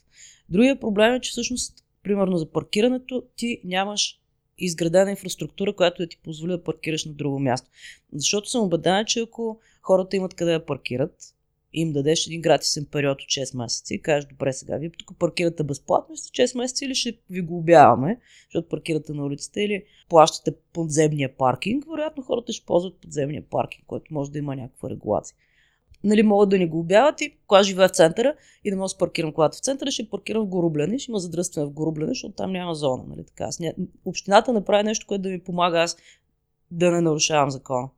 [0.49, 4.19] Другия проблем е, че всъщност, примерно за паркирането, ти нямаш
[4.57, 7.69] изградена инфраструктура, която да ти позволи да паркираш на друго място.
[8.13, 11.33] Защото съм убедена, че ако хората имат къде да паркират,
[11.73, 15.63] им дадеш един гратисен период от 6 месеца и кажеш, добре, сега вие тук паркирате
[15.63, 20.57] безплатно, след 6 месеца или ще ви го обяваме, защото паркирате на улицата или плащате
[20.73, 25.37] подземния паркинг, вероятно хората ще ползват подземния паркинг, който може да има някаква регулация
[26.03, 28.97] нали, могат да ни го обявят и кога живея в центъра и да мога да
[28.97, 32.51] паркирам колата в центъра, ще паркирам в Горубляне, ще има задръстване в Горубляне, защото там
[32.51, 33.03] няма зона.
[33.07, 33.43] Нали, така.
[33.43, 33.59] Аз.
[34.05, 35.97] Общината направи нещо, което да ми помага аз
[36.71, 37.89] да не нарушавам закона.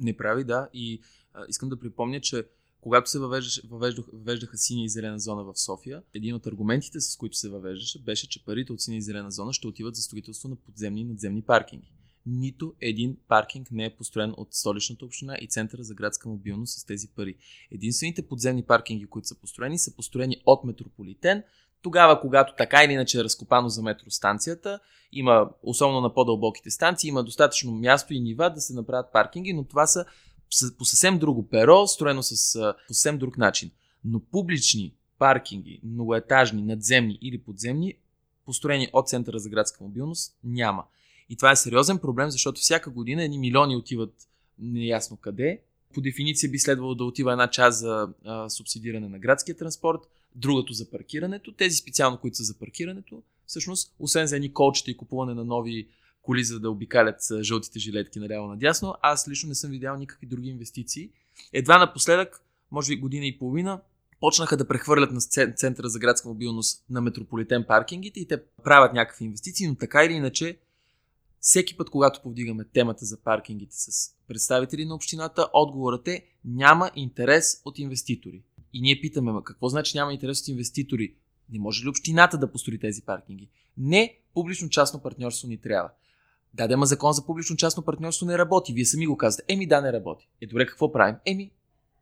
[0.00, 0.68] Не прави, да.
[0.74, 1.00] И
[1.34, 2.44] а, искам да припомня, че
[2.80, 7.36] когато се въвеждаха, въвеждаха синя и зелена зона в София, един от аргументите, с които
[7.36, 10.56] се въвеждаше, беше, че парите от синя и зелена зона ще отиват за строителство на
[10.56, 11.92] подземни и надземни паркинги
[12.26, 16.84] нито един паркинг не е построен от столичната община и Центъра за градска мобилност с
[16.84, 17.36] тези пари.
[17.70, 21.42] Единствените подземни паркинги, които са построени, са построени от Метрополитен,
[21.82, 24.80] тогава, когато така или иначе е разкопано за метростанцията,
[25.12, 29.64] има, особено на по-дълбоките станции, има достатъчно място и нива да се направят паркинги, но
[29.64, 30.04] това са
[30.78, 33.70] по съвсем друго перо, строено с по съвсем друг начин.
[34.04, 37.94] Но публични паркинги, многоетажни, надземни или подземни,
[38.44, 40.84] построени от Центъра за градска мобилност, няма.
[41.30, 44.14] И това е сериозен проблем, защото всяка година едни милиони отиват
[44.58, 45.60] неясно къде.
[45.94, 50.00] По дефиниция би следвало да отива една част за а, субсидиране на градския транспорт,
[50.34, 51.52] другото за паркирането.
[51.52, 55.88] Тези специално, които са за паркирането, всъщност, освен за едни колчета и купуване на нови
[56.22, 60.48] коли, за да обикалят жълтите жилетки наляво надясно, аз лично не съм видял никакви други
[60.48, 61.10] инвестиции.
[61.52, 63.80] Едва напоследък, може би година и половина,
[64.20, 65.20] почнаха да прехвърлят на
[65.56, 70.12] Центъра за градска мобилност на метрополитен паркингите и те правят някакви инвестиции, но така или
[70.12, 70.58] иначе
[71.40, 77.62] всеки път, когато повдигаме темата за паркингите с представители на общината, отговорът е няма интерес
[77.64, 78.42] от инвеститори.
[78.72, 81.14] И ние питаме, какво значи няма интерес от инвеститори?
[81.50, 83.48] Не може ли общината да построи тези паркинги?
[83.78, 85.90] Не, публично-частно партньорство ни трябва.
[86.54, 88.72] Да, да, закон за публично-частно партньорство не работи.
[88.72, 89.52] Вие сами го казвате.
[89.52, 90.28] Еми да, не работи.
[90.40, 91.16] Е, добре, какво правим?
[91.26, 91.50] Еми,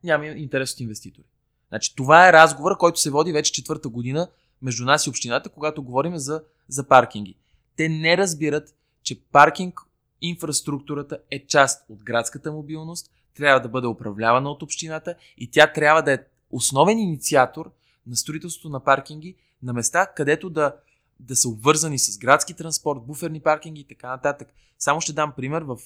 [0.05, 1.27] няма интерес от инвеститори.
[1.68, 4.29] Значи, това е разговор, който се води вече четвърта година
[4.62, 7.37] между нас и общината, когато говорим за, за паркинги.
[7.77, 9.81] Те не разбират, че паркинг
[10.21, 16.03] инфраструктурата е част от градската мобилност, трябва да бъде управлявана от общината и тя трябва
[16.03, 16.19] да е
[16.51, 17.73] основен инициатор
[18.07, 20.77] на строителството на паркинги на места, където да,
[21.21, 24.49] да са обвързани с градски транспорт, буферни паркинги и така нататък.
[24.79, 25.79] Само ще дам пример в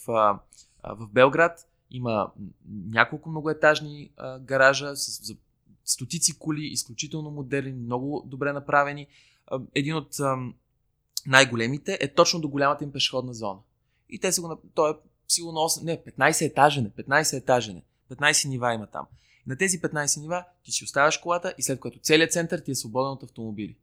[0.84, 2.30] в Белград има
[2.68, 5.36] няколко многоетажни гаража с за
[5.84, 9.06] стотици коли, изключително модерни, много добре направени.
[9.74, 10.16] Един от
[11.26, 13.58] най-големите е точно до голямата им пешеходна зона.
[14.10, 14.62] И те са го...
[14.74, 14.94] Той е
[15.28, 15.82] сигурно 8...
[15.82, 17.02] Не, 15 етажен е.
[17.02, 17.82] 15 етажен е.
[18.14, 19.06] 15 нива има там.
[19.46, 22.74] На тези 15 нива ти си оставяш колата и след което целият център ти е
[22.74, 23.76] свободен от автомобили.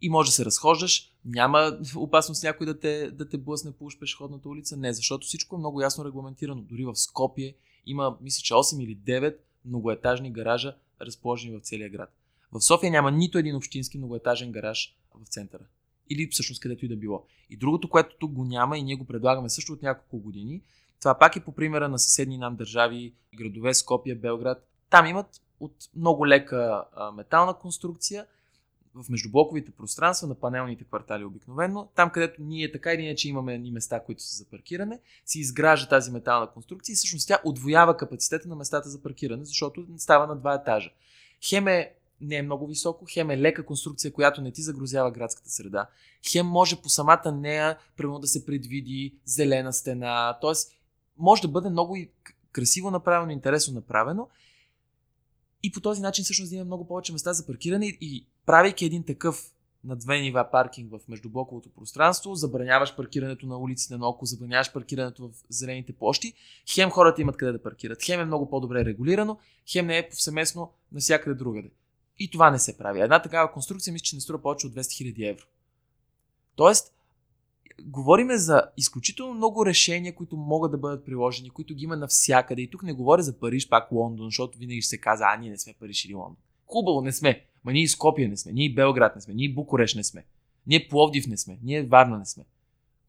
[0.00, 4.48] И може да се разхождаш, няма опасност някой да те, да те блъсне по пешеходната
[4.48, 4.76] улица.
[4.76, 6.62] Не, защото всичко е много ясно регламентирано.
[6.62, 7.54] Дори в Скопие
[7.86, 12.12] има, мисля, че 8 или 9 многоетажни гаража, разположени в целия град.
[12.52, 15.62] В София няма нито един общински многоетажен гараж в центъра.
[16.10, 17.26] Или всъщност където и да било.
[17.50, 20.62] И другото, което тук го няма и ние го предлагаме също от няколко години,
[21.00, 24.68] това пак е по примера на съседни нам държави, градове Скопия, Белград.
[24.90, 25.26] Там имат
[25.60, 28.26] от много лека а, метална конструкция
[28.94, 33.70] в междублоковите пространства на панелните квартали обикновено, там където ние така или иначе имаме ни
[33.70, 38.48] места, които са за паркиране, се изгражда тази метална конструкция и всъщност тя отвоява капацитета
[38.48, 40.90] на местата за паркиране, защото става на два етажа.
[41.48, 45.50] Хем е не е много високо, хем е лека конструкция, която не ти загрузява градската
[45.50, 45.88] среда,
[46.32, 50.52] хем може по самата нея, примерно да се предвиди зелена стена, т.е.
[51.18, 52.10] може да бъде много и
[52.52, 54.28] красиво направено, интересно направено.
[55.62, 57.86] И по този начин всъщност да има много повече места за паркиране.
[57.86, 59.52] И правейки един такъв
[59.84, 65.28] на две нива паркинг в междублоковото пространство, забраняваш паркирането на улиците на око, забраняваш паркирането
[65.28, 66.34] в зелените площи,
[66.74, 69.38] хем хората имат къде да паркират, хем е много по-добре регулирано,
[69.72, 71.70] хем не е повсеместно навсякъде другаде.
[72.20, 73.00] И това не се прави.
[73.00, 75.44] Една такава конструкция мисля, че не струва повече от 200 000 евро.
[76.56, 76.94] Тоест,
[77.82, 82.62] говориме за изключително много решения, които могат да бъдат приложени, които ги има навсякъде.
[82.62, 85.50] И тук не говоря за Париж, пак Лондон, защото винаги ще се казва, а ние
[85.50, 86.36] не сме Париж или Лондон.
[86.66, 87.44] Хубаво, не сме.
[87.64, 90.04] Ма ние и Скопия не сме, ние и Белград не сме, ние и Букуреш не
[90.04, 90.24] сме,
[90.66, 92.44] ние Пловдив не сме, ние Варна не сме.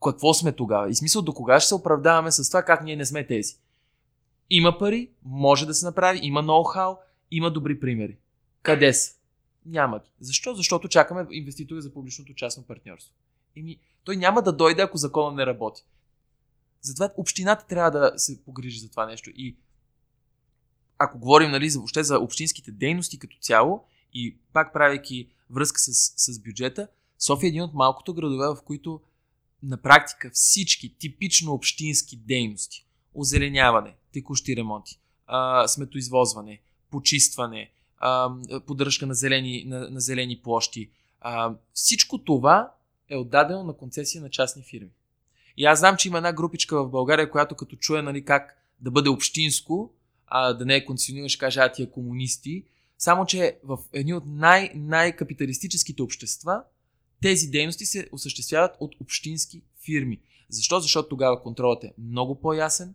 [0.04, 0.90] Какво сме тогава?
[0.90, 3.56] И смисъл до кога ще се оправдаваме с това как ние не сме тези?
[4.50, 6.98] Има пари, може да се направи, има ноу-хау,
[7.32, 8.18] има добри примери.
[8.62, 9.16] Къде са?
[9.66, 10.12] Няма ги.
[10.20, 10.56] Защо?
[10.56, 13.14] Защото чакаме инвеститори за публичното частно партньорство.
[13.56, 15.84] Еми, той няма да дойде, ако закона не работи.
[16.82, 19.30] Затова общината трябва да се погрижи за това нещо.
[19.36, 19.58] И
[20.98, 26.14] ако говорим нали, за, въобще за общинските дейности като цяло, и пак правейки връзка с,
[26.34, 26.88] с бюджета,
[27.20, 29.02] София е един от малкото градове, в които
[29.64, 37.72] на практика всички типично общински дейности, озеленяване, текущи ремонти, а, сметоизвозване, почистване,
[38.02, 38.32] а,
[38.68, 40.90] поддръжка на зелени, на, на зелени площи,
[41.22, 42.72] а, всичко това
[43.10, 44.90] е отдадено на концесия на частни фирми.
[45.58, 48.92] И аз знам, че има една групичка в България, която като чуе нали, как да
[48.92, 49.94] бъде общинско,
[50.28, 52.64] а да не е концесионирано, ще каже, а тия комунисти.
[52.98, 56.64] Само, че в едни от най- най-капиталистическите общества
[57.22, 60.20] тези дейности се осъществяват от общински фирми.
[60.50, 60.80] Защо?
[60.80, 62.94] Защото тогава контролът е много по-ясен,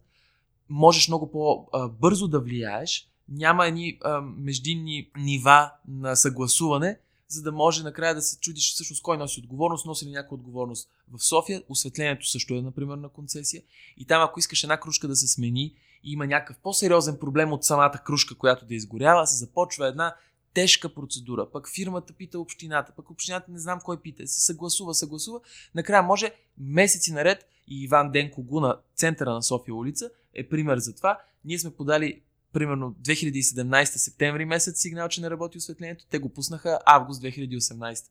[0.68, 8.14] можеш много по-бързо да влияеш, няма едни междинни нива на съгласуване, за да може накрая
[8.14, 10.88] да се чудиш всъщност кой носи отговорност, носи ли някаква отговорност.
[11.12, 13.62] В София осветлението също е, например, на концесия.
[13.96, 17.64] И там, ако искаш една кружка да се смени и има някакъв по-сериозен проблем от
[17.64, 20.14] самата кружка, която да изгорява, се започва една
[20.54, 21.50] тежка процедура.
[21.52, 25.40] Пък фирмата пита общината, пък общината не знам кой пита, се съгласува, съгласува.
[25.74, 30.94] Накрая може месеци наред и Иван Денко Гуна, центъра на София улица, е пример за
[30.94, 31.18] това.
[31.44, 32.22] Ние сме подали
[32.56, 36.04] примерно 2017 септември месец сигнал, че не работи осветлението.
[36.10, 38.04] Те го пуснаха август 2018.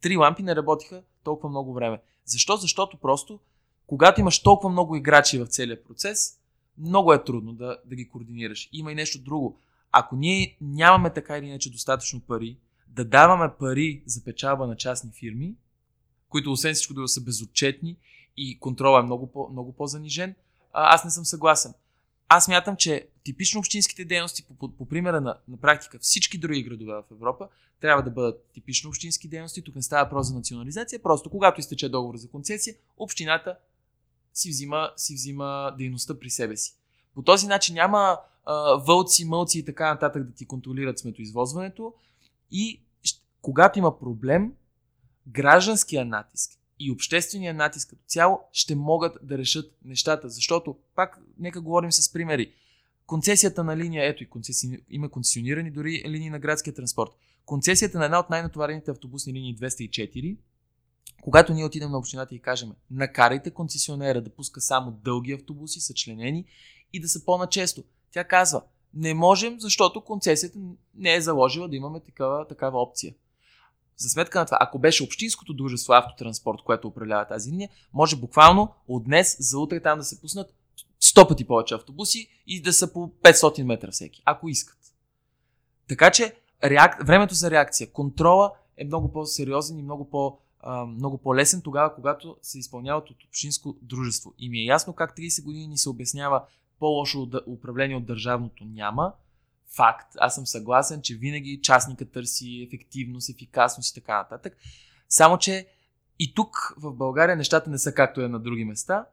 [0.00, 2.00] Три лампи не работиха толкова много време.
[2.24, 2.56] Защо?
[2.56, 3.40] Защото просто,
[3.86, 6.38] когато имаш толкова много играчи в целия процес,
[6.78, 8.68] много е трудно да, да ги координираш.
[8.72, 9.58] Има и нещо друго.
[9.92, 12.58] Ако ние нямаме така или иначе достатъчно пари,
[12.88, 15.54] да даваме пари за печалба на частни фирми,
[16.28, 17.96] които освен всичко да са безотчетни
[18.36, 20.34] и контрола е много, по, много по-занижен,
[20.72, 21.74] аз не съм съгласен.
[22.28, 26.62] Аз мятам, че типично общинските дейности, по, по, по примера на, на практика всички други
[26.62, 27.48] градове в Европа,
[27.80, 29.62] трябва да бъдат типично общински дейности.
[29.62, 33.56] Тук не става въпрос за национализация, просто когато изтече договор за концесия, общината
[34.34, 36.76] си взима, си взима дейността при себе си.
[37.14, 41.94] По този начин няма а, вълци, мълци и така нататък да ти контролират сметоизвозването
[42.50, 42.80] и
[43.42, 44.52] когато има проблем,
[45.26, 50.28] гражданския натиск и обществения натиск като цяло ще могат да решат нещата.
[50.28, 52.52] Защото, пак, нека говорим с примери.
[53.06, 57.10] Концесията на линия, ето и концеси, има концесионирани дори линии на градския транспорт.
[57.44, 60.36] Концесията на една от най-натоварените автобусни линии 204,
[61.22, 66.44] когато ние отидем на общината и кажем, накарайте концесионера да пуска само дълги автобуси, съчленени
[66.92, 67.84] и да са по-начесто.
[68.10, 68.62] Тя казва,
[68.94, 70.58] не можем, защото концесията
[70.94, 73.14] не е заложила да имаме такава, такава опция.
[73.96, 78.72] За сметка на това, ако беше общинското дружество автотранспорт, което управлява тази линия, може буквално
[78.88, 80.54] от днес за утре там да се пуснат
[81.02, 84.78] 100 пъти повече автобуси и да са по 500 метра всеки, ако искат.
[85.88, 87.06] Така че реак...
[87.06, 92.36] времето за реакция, контрола е много по-сериозен и много, по, а, много по-лесен тогава, когато
[92.42, 94.34] се изпълняват от общинско дружество.
[94.38, 96.42] И ми е ясно как 30 години ни се обяснява
[96.78, 99.12] по-лошо управление от държавното няма.
[99.68, 100.12] Факт.
[100.18, 104.56] Аз съм съгласен, че винаги частника търси ефективност, ефикасност и така нататък.
[105.08, 105.66] Само, че
[106.18, 109.06] и тук в България нещата не са както е на други места,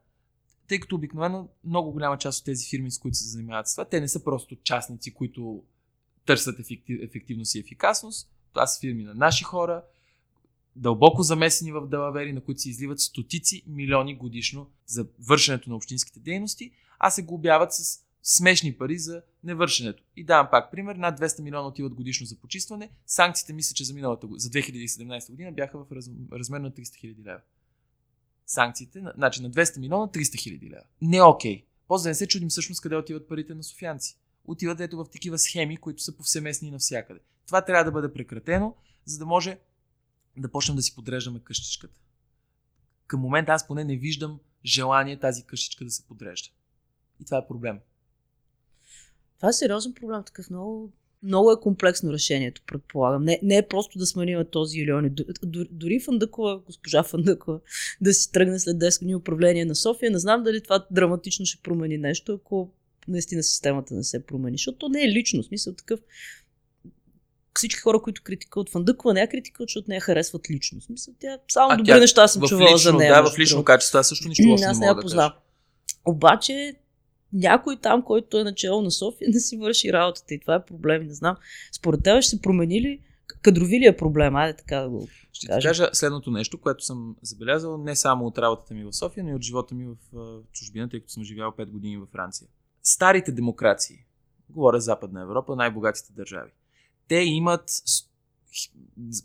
[0.67, 3.85] тъй като обикновено много голяма част от тези фирми, с които се занимават с това,
[3.85, 5.63] те не са просто частници, които
[6.25, 8.29] търсят ефектив, ефективност и ефикасност.
[8.53, 9.83] Това са фирми на наши хора,
[10.75, 16.19] дълбоко замесени в далавери, на които се изливат стотици милиони годишно за вършенето на общинските
[16.19, 20.03] дейности, а се глобяват с смешни пари за невършенето.
[20.15, 23.93] И давам пак пример, над 200 милиона отиват годишно за почистване, санкциите мисля, че за
[23.93, 27.41] миналата за 2017 година бяха в раз, размер на 300 хиляди лева.
[28.45, 30.83] Санкциите, значи на 200 милиона 300 хиляди лева.
[31.01, 31.57] Не е окей.
[31.57, 31.65] Okay.
[31.87, 34.17] После да не се чудим всъщност къде отиват парите на софианци.
[34.45, 37.19] Отиват ето в такива схеми, които са повсеместни навсякъде.
[37.45, 39.59] Това трябва да бъде прекратено, за да може
[40.37, 41.99] да почнем да си подреждаме къщичката.
[43.07, 46.49] Към момента аз поне не виждам желание тази къщичка да се подрежда.
[47.19, 47.79] И това е проблем.
[49.43, 50.91] Това е сериозен проблем, такъв много,
[51.23, 53.23] много е комплексно решението, предполагам.
[53.23, 55.09] Не, не е просто да сменим този или он.
[55.71, 57.59] Дори Фандъкова, госпожа Фандъкова,
[58.01, 61.61] да си тръгне след 10 години управление на София, не знам дали това драматично ще
[61.61, 62.71] промени нещо, ако
[63.07, 64.57] наистина системата не се промени.
[64.57, 65.99] Защото не е лично, смисъл такъв.
[67.55, 70.81] Всички хора, които критикуват Фандъкова, не я критикуват, защото не я харесват лично.
[70.81, 73.23] Смисъл, тя само а добри тя, неща съм чувала лично, за нея.
[73.23, 75.33] Да, в лично качество, аз също нищо лошо не, не я познавам.
[76.05, 76.75] Обаче
[77.33, 81.07] някой там, който е начало на София, не си върши работата и това е проблем.
[81.07, 81.35] Не знам.
[81.71, 82.99] Според теб ще се промени ли
[83.41, 84.35] кадрови ли е проблем?
[84.35, 85.59] Айде така да го Ще кажа.
[85.59, 89.29] ти кажа следното нещо, което съм забелязал не само от работата ми в София, но
[89.29, 89.95] и от живота ми в
[90.51, 92.47] чужбина, тъй като съм живял 5 години във Франция.
[92.83, 94.05] Старите демокрации,
[94.49, 96.51] говоря Западна Европа, най-богатите държави,
[97.07, 97.71] те имат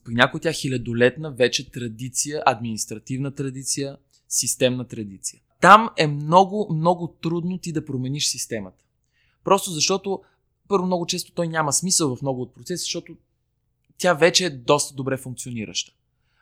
[0.05, 3.97] при някои от тях хилядолетна вече традиция, административна традиция,
[4.29, 8.85] системна традиция там е много, много трудно ти да промениш системата.
[9.45, 10.23] Просто защото,
[10.69, 13.17] първо, много често той няма смисъл в много от процеси, защото
[13.99, 15.93] тя вече е доста добре функционираща.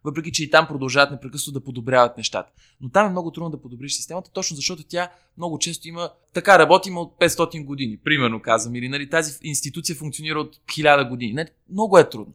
[0.04, 2.52] Въпреки, че и там продължават непрекъснато да подобряват нещата.
[2.80, 6.10] Но там е много трудно да подобриш системата, точно защото тя много често има.
[6.34, 11.32] Така работим от 500 години, примерно казвам, или нали, тази институция функционира от 1000 години.
[11.32, 12.34] Не, много е трудно.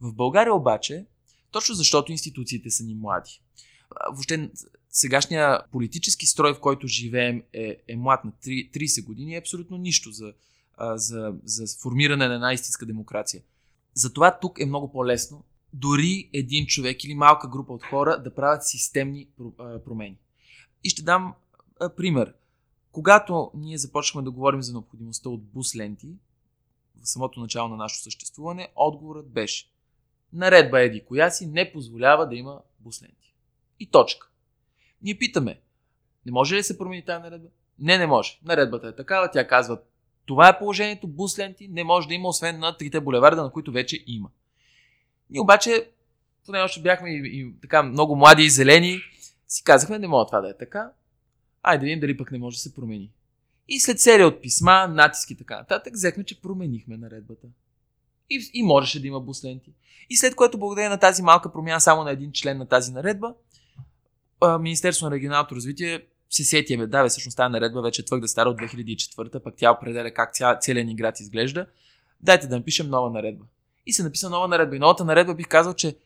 [0.00, 1.06] В България обаче,
[1.50, 3.40] точно защото институциите са ни млади,
[4.10, 4.50] въобще
[4.92, 10.10] сегашния политически строй, в който живеем, е, е млад на 30 години, е абсолютно нищо
[10.12, 10.32] за,
[10.94, 13.42] за, за формиране на една истинска демокрация.
[13.94, 18.66] Затова тук е много по-лесно дори един човек или малка група от хора да правят
[18.66, 19.28] системни
[19.84, 20.16] промени.
[20.84, 21.34] И ще дам
[21.96, 22.34] пример.
[22.92, 26.08] Когато ние започнахме да говорим за необходимостта от бус ленти,
[27.02, 29.68] в самото начало на нашето съществуване, отговорът беше
[30.32, 33.34] Наредба Еди коя си не позволява да има бус ленти.
[33.80, 34.31] И точка.
[35.02, 35.60] Ние питаме,
[36.26, 37.48] не може ли да се промени тази наредба?
[37.78, 38.38] Не, не може.
[38.44, 39.78] Наредбата е такава, тя казва,
[40.26, 43.72] това е положението, бус ленти не може да има, освен на трите булеварда, на които
[43.72, 44.30] вече има.
[45.30, 45.90] Ние обаче,
[46.46, 48.98] поне още бяхме и, и така много млади и зелени,
[49.48, 50.90] си казахме, не мога това да е така.
[51.62, 53.10] Айде видим дали пък не може да се промени.
[53.68, 57.46] И след серия от писма, натиски и така нататък, взехме, че променихме наредбата.
[58.30, 59.72] И, и можеше да има бусленти.
[60.10, 63.34] И след което, благодарение на тази малка промяна само на един член на тази наредба,
[64.60, 68.28] Министерство на регионалното развитие се сети, бе, да, бе, всъщност тази наредба вече е твърде
[68.28, 71.66] стара от 2004, пък тя определя как ця, целият ни град изглежда.
[72.20, 73.44] Дайте да напишем нова наредба.
[73.86, 74.76] И се написа нова наредба.
[74.76, 75.96] И новата наредба бих казал, че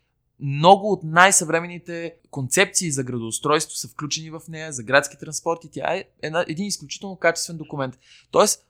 [0.40, 5.94] много от най-съвременните концепции за градоустройство са включени в нея, за градски транспорт и тя
[5.94, 7.98] е една, един изключително качествен документ.
[8.30, 8.66] Тоест,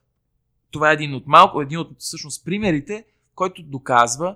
[0.71, 3.05] това е един от малко, един от всъщност примерите,
[3.35, 4.35] който доказва,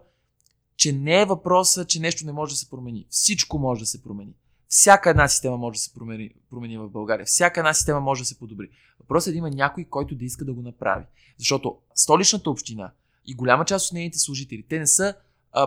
[0.75, 3.05] че не е въпроса, че нещо не може да се промени.
[3.09, 4.33] Всичко може да се промени.
[4.73, 7.25] Всяка една система може да се промени, промени в България.
[7.25, 8.69] Всяка една система може да се подобри.
[8.99, 11.05] Въпросът е да има някой, който да иска да го направи.
[11.37, 12.91] Защото столичната община
[13.25, 15.15] и голяма част от нейните служители, те не са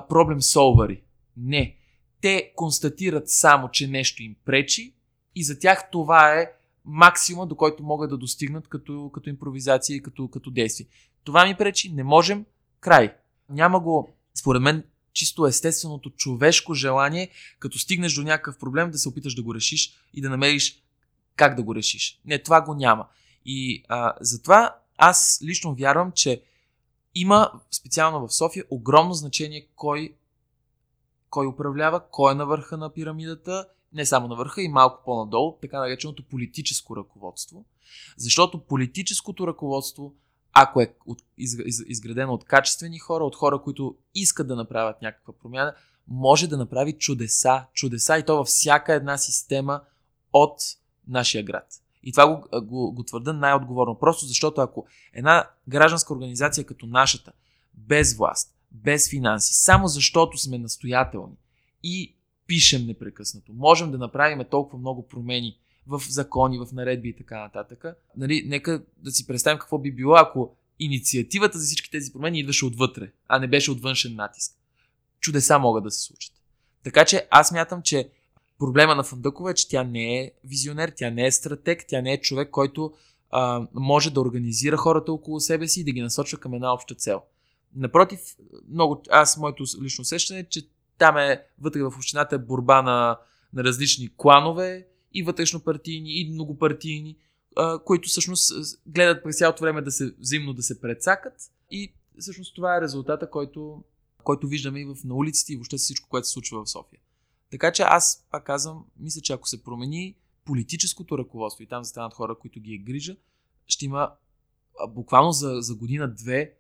[0.09, 1.03] проблем солвари.
[1.37, 1.77] Не.
[2.21, 4.95] Те констатират само, че нещо им пречи
[5.35, 6.53] и за тях това е
[6.85, 10.87] максимума, до който могат да достигнат като, като импровизация и като, като действие.
[11.25, 12.45] Това ми пречи, не можем,
[12.81, 13.15] край.
[13.51, 14.85] Няма го, според мен,
[15.15, 19.95] чисто естественото човешко желание, като стигнеш до някакъв проблем, да се опиташ да го решиш
[20.15, 20.83] и да намериш
[21.37, 22.21] как да го решиш.
[22.25, 23.07] Не, това го няма.
[23.45, 26.43] И а, затова аз лично вярвам, че
[27.15, 30.15] има специално в София огромно значение кой,
[31.31, 35.59] кой управлява, кой е на върха на пирамидата, не само на върха и малко по-надолу,
[35.63, 37.65] така нареченото политическо ръководство.
[38.17, 40.15] Защото политическото ръководство,
[40.55, 45.03] ако е от, из, из, изградено от качествени хора, от хора, които искат да направят
[45.03, 45.75] някаква промяна,
[46.09, 49.81] може да направи чудеса, чудеса и то във всяка една система
[50.33, 50.61] от
[51.09, 51.67] нашия град.
[52.03, 53.99] И това го, го, го твърда най-отговорно.
[53.99, 57.33] Просто защото ако една гражданска организация като нашата,
[57.75, 61.37] без власт, без финанси, само защото сме настоятелни
[61.83, 67.41] и пишем непрекъснато, можем да направим толкова много промени в закони, в наредби и така
[67.41, 67.85] нататък.
[68.17, 72.65] Нали, нека да си представим какво би било, ако инициативата за всички тези промени идваше
[72.65, 74.53] отвътре, а не беше от външен натиск.
[75.21, 76.33] Чудеса могат да се случат.
[76.85, 78.11] Така че аз мятам, че
[78.59, 82.13] проблема на Фандъкова е, че тя не е визионер, тя не е стратег, тя не
[82.13, 82.93] е човек, който
[83.31, 86.95] а, може да организира хората около себе си и да ги насочва към една обща
[86.95, 87.23] цел.
[87.77, 88.21] Напротив,
[88.71, 90.69] много, аз моето лично усещане е, че
[90.99, 93.19] там е вътре в общината е борба на,
[93.53, 97.17] на различни кланове и вътрешнопартийни, и многопартийни,
[97.85, 98.53] които всъщност
[98.87, 101.35] гледат през цялото време да се взаимно да се прецакат
[101.71, 103.85] и всъщност това е резултата, който,
[104.25, 107.01] който виждаме и в, на улиците и въобще всичко, което се случва в София.
[107.51, 112.15] Така че аз, пак казвам, мисля, че ако се промени политическото ръководство и там застанат
[112.15, 113.17] хора, които ги е грижа,
[113.67, 114.13] ще има
[114.89, 116.55] буквално за, за година-две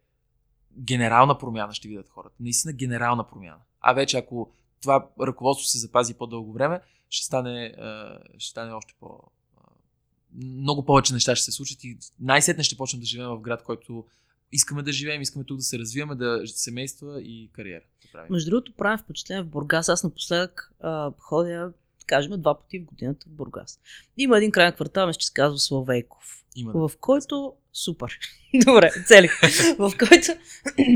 [0.78, 2.36] генерална промяна ще видят хората.
[2.40, 3.60] Наистина генерална промяна.
[3.80, 4.52] А вече ако
[4.82, 6.80] това ръководство се запази по-дълго време,
[7.10, 7.74] ще стане,
[8.38, 9.20] ще стане още по...
[10.36, 14.04] Много повече неща ще се случат и най-сетне ще почнем да живеем в град, който
[14.52, 17.84] искаме да живеем, искаме тук да се развиваме, да семейства и кариера.
[18.12, 19.88] Да Между другото, правим впечатление в Бургас.
[19.88, 21.72] Аз напоследък а, ходя,
[22.06, 23.80] кажем, два пъти в годината в Бургас.
[24.16, 26.44] Има един крайен квартал, че се казва Славейков.
[26.56, 26.72] Има.
[26.72, 27.54] В който...
[27.72, 28.18] Супер.
[28.66, 29.40] Добре, целих.
[29.78, 30.32] в, който,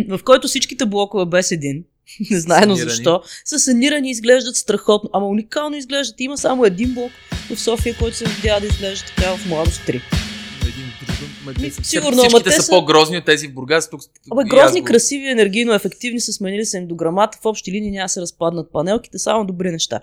[0.18, 1.84] в който всичките блокове без един,
[2.30, 5.11] не знаено защо, са санирани изглеждат страхотно.
[5.12, 6.20] Ама уникално изглеждат.
[6.20, 7.12] Има само един блок
[7.50, 10.02] в София, който се надява да изглежда така в младост 3.
[11.61, 13.90] Ми, сигурно, Всичките са, са по-грозни от тези в Бургас.
[13.90, 14.00] Тук,
[14.32, 17.38] Абе, грозни, красиви, енергийно ефективни са сменили се им до грамата.
[17.42, 20.00] В общи линии няма се разпаднат панелките, само добри неща.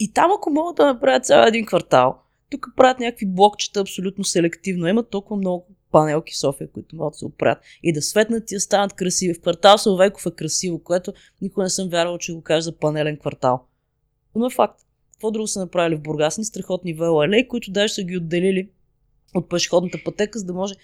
[0.00, 2.16] И там, ако могат да направят цял един квартал,
[2.50, 4.88] тук правят някакви блокчета абсолютно селективно.
[4.88, 8.54] Има толкова много панелки в София, които могат да се оправят и да светнат и
[8.54, 9.34] да станат красиви.
[9.34, 11.12] В квартал Салвейков е красиво, което
[11.42, 13.64] никога не съм вярвал, че го кажа за панелен квартал.
[14.34, 14.80] Но е факт.
[15.12, 16.38] Какво друго са направили в Бургас?
[16.38, 18.70] Ни страхотни велоалеи, които даже са ги отделили
[19.34, 20.74] от пешеходната пътека, за да може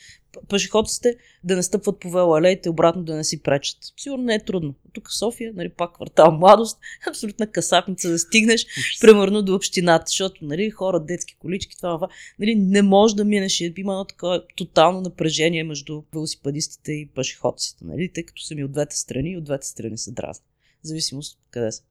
[0.49, 3.79] пешеходците да настъпват по велоалеите и обратно да не си пречат.
[3.97, 4.75] Сигурно не е трудно.
[4.93, 6.79] Тук в София, нали, пак квартал младост,
[7.09, 8.67] абсолютна касапница да стигнеш,
[9.01, 13.61] примерно до общината, защото нали, хора, детски колички, това, това нали, не може да минеш.
[13.61, 18.73] Има едно такова тотално напрежение между велосипедистите и пешеходците, нали, тъй като са ми от
[18.73, 20.45] двете страни и от двете страни са дразни.
[20.83, 21.83] Зависимост къде са.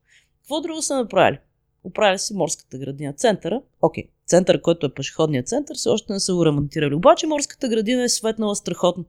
[0.42, 1.40] Какво друго са направили?
[1.84, 3.14] Оправили си морската градина.
[3.14, 6.96] Центъра, окей, okay център, който е пешеходният център, все още не са го ремонтирали.
[6.96, 9.06] Обаче морската градина е светнала страхотно.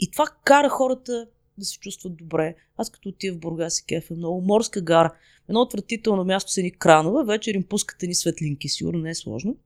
[0.00, 1.26] И това кара хората
[1.58, 2.54] да се чувстват добре.
[2.76, 5.14] Аз като отива в Бургас и кефе, много морска гара.
[5.48, 9.56] Едно отвратително място са ни кранове, вечер им пускате ни светлинки, сигурно не е сложно.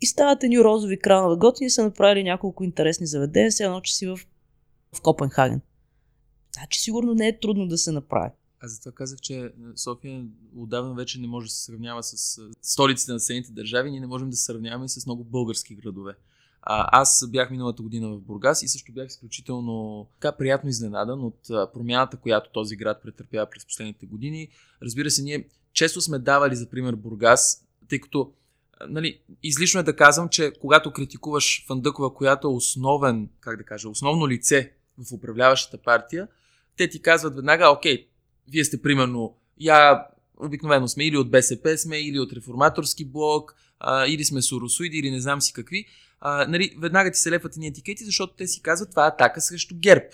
[0.00, 1.36] И стават ни розови кранове.
[1.36, 4.16] Готини са направили няколко интересни заведения, сега едно, че си в,
[4.96, 5.60] в Копенхаген.
[6.52, 8.30] Значи сигурно не е трудно да се направи.
[8.64, 10.24] Аз затова казах, че София
[10.56, 13.90] отдавна вече не може да се сравнява с столиците на съседните държави.
[13.90, 16.14] Ние не можем да се сравняваме с много български градове.
[16.62, 21.38] А, аз бях миналата година в Бургас и също бях изключително така приятно изненадан от
[21.74, 24.48] промяната, която този град претърпява през последните години.
[24.82, 28.32] Разбира се, ние често сме давали за пример Бургас, тъй като
[28.88, 33.88] нали, излишно е да казвам, че когато критикуваш Фандъкова, която е основен, как да кажа,
[33.88, 36.28] основно лице в управляващата партия,
[36.76, 38.08] те ти казват веднага, окей,
[38.48, 44.06] вие сте примерно, я обикновено сме или от БСП сме, или от реформаторски блок, а,
[44.06, 45.86] или сме соросоиди, или не знам си какви,
[46.20, 49.40] а, нали, веднага ти се лепват ни етикети, защото те си казват, това е атака
[49.40, 50.06] срещу ГЕРБ.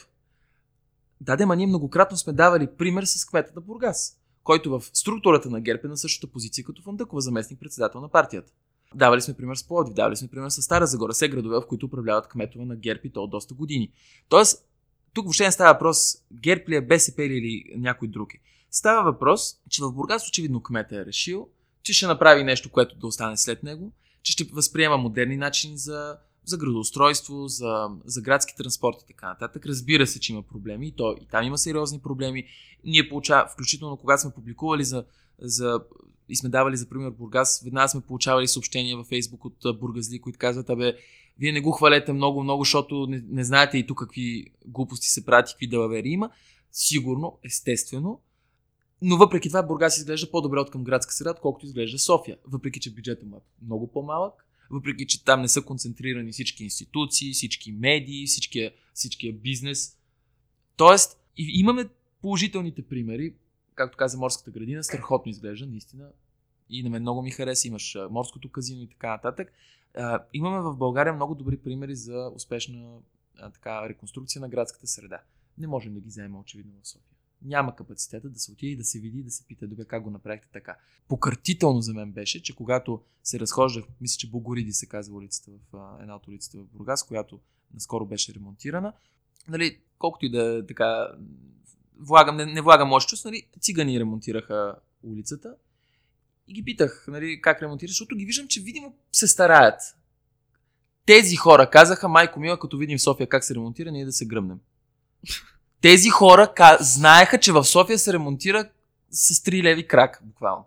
[1.20, 5.50] Да, да, ма ние многократно сме давали пример с кмета на Бургас, който в структурата
[5.50, 8.52] на ГЕРБ е на същата позиция като Фандъкова, заместник председател на партията.
[8.94, 11.86] Давали сме пример с Плодив, давали сме пример с Стара Загора, все градове, в които
[11.86, 13.92] управляват кметове на ГЕРБ и то от доста години.
[14.28, 14.67] Тоест,
[15.18, 18.38] тук въобще не става въпрос ГЕРБ ли е, БСП ли или някой друг е.
[18.70, 21.48] Става въпрос, че в Бургас очевидно кмета е решил,
[21.82, 23.92] че ще направи нещо, което да остане след него,
[24.22, 29.66] че ще възприема модерни начини за, за градоустройство, за, за градски транспорт и така нататък.
[29.66, 32.44] Разбира се, че има проблеми и, то, и там има сериозни проблеми.
[32.84, 35.04] Ние получаваме, включително когато сме публикували за,
[35.38, 35.80] за
[36.28, 40.38] и сме давали за пример Бургас, веднага сме получавали съобщения във Фейсбук от бургазли, които
[40.38, 40.96] казват, абе,
[41.38, 45.24] вие не го хвалете много, много, защото не, не знаете и тук какви глупости се
[45.24, 46.30] правят и какви далавери има.
[46.72, 48.20] Сигурно, естествено,
[49.02, 52.36] но въпреки това Бургас изглежда по-добре от към градска среда, колкото изглежда София.
[52.46, 57.32] Въпреки, че бюджетът му е много по-малък, въпреки че там не са концентрирани всички институции,
[57.32, 59.96] всички медии, всичкия, всичкия бизнес.
[60.76, 61.88] Тоест, имаме
[62.22, 63.34] положителните примери,
[63.74, 66.08] както каза Морската градина, страхотно изглежда, наистина.
[66.70, 69.52] И на мен много ми хареса, имаш Морското казино и така нататък.
[70.32, 72.98] Имаме в България много добри примери за успешна
[73.38, 75.20] а, така, реконструкция на градската среда.
[75.58, 77.16] Не можем да ги вземем очевидно в София.
[77.42, 80.10] Няма капацитета да се отиде и да се види, да се пита добре как го
[80.10, 80.76] направихте така.
[81.08, 85.76] Покъртително за мен беше, че когато се разхождах, мисля, че Богориди се казва улицата в
[85.76, 87.40] а, една от улиците в Бургас, която
[87.74, 88.92] наскоро беше ремонтирана.
[89.48, 91.08] Нали, колкото и да така
[91.98, 95.54] влагам, не, не влагам още чувство, нали, цигани ремонтираха улицата
[96.48, 99.80] и ги питах, нали, как ремонтираш, защото ги виждам, че видимо се стараят.
[101.06, 104.26] Тези хора казаха, майко мила, като видим в София как се ремонтира, ние да се
[104.26, 104.58] гръмнем.
[105.80, 108.70] Тези хора знаеха, че в София се ремонтира
[109.10, 110.64] с 3 леви крак, буквално.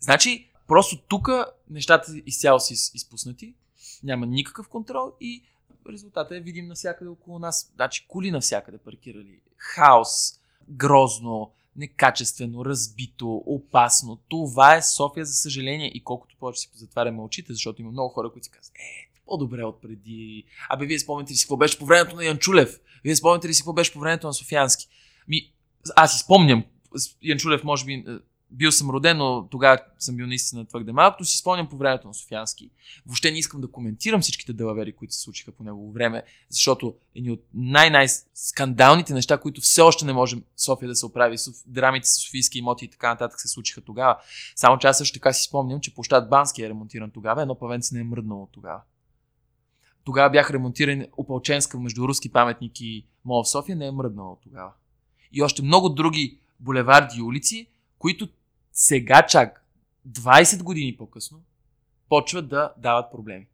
[0.00, 1.28] Значи, просто тук
[1.70, 3.54] нещата изцяло са изпуснати,
[4.02, 5.44] няма никакъв контрол и
[5.88, 7.72] резултата е видим навсякъде около нас.
[7.74, 14.18] Значи, коли навсякъде паркирали, хаос, грозно, некачествено, разбито, опасно.
[14.28, 15.90] Това е София, за съжаление.
[15.94, 19.64] И колкото повече си затваряме очите, защото има много хора, които си казват, е, по-добре
[19.64, 20.44] от преди.
[20.68, 22.80] Абе, вие спомняте ли си какво беше по времето на Янчулев?
[23.04, 24.88] Вие спомняте ли си какво беше по времето на Софиянски?
[25.28, 25.52] Ми,
[25.96, 26.64] аз си спомням.
[27.22, 28.04] Янчулев, може би,
[28.50, 31.24] бил съм роден, но тогава съм бил наистина твърде малко.
[31.24, 32.70] Си спомням по времето на Софиянски.
[33.06, 37.30] Въобще не искам да коментирам всичките делавери, които се случиха по негово време, защото едни
[37.30, 41.36] от най-най-скандалните неща, които все още не можем София да се оправи,
[41.66, 44.16] драмите с Софийски имоти и така нататък се случиха тогава.
[44.56, 47.94] Само че аз също така си спомням, че площад Бански е ремонтиран тогава, едно павенце
[47.94, 48.80] не е мръднало тогава.
[50.04, 54.72] Тогава бях ремонтиран Опалченска между руски паметник и Мол в София, не е мръднало тогава.
[55.32, 57.66] И още много други булеварди и улици,
[57.98, 58.28] които
[58.78, 59.64] сега чак
[60.08, 61.42] 20 години по-късно
[62.08, 63.46] почват да дават проблеми.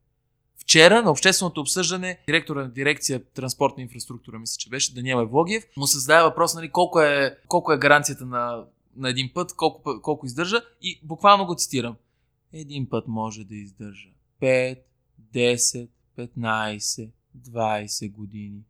[0.56, 5.86] Вчера на общественото обсъждане директора на дирекция транспортна инфраструктура, мисля, че беше Даниел Евлогиев, му
[5.86, 8.64] се въпрос нали, колко, е, колко е гаранцията на,
[8.96, 11.96] на един път, колко, колко издържа и буквално го цитирам.
[12.52, 14.08] Един път може да издържа
[14.42, 14.78] 5,
[15.34, 18.60] 10, 15, 20 години.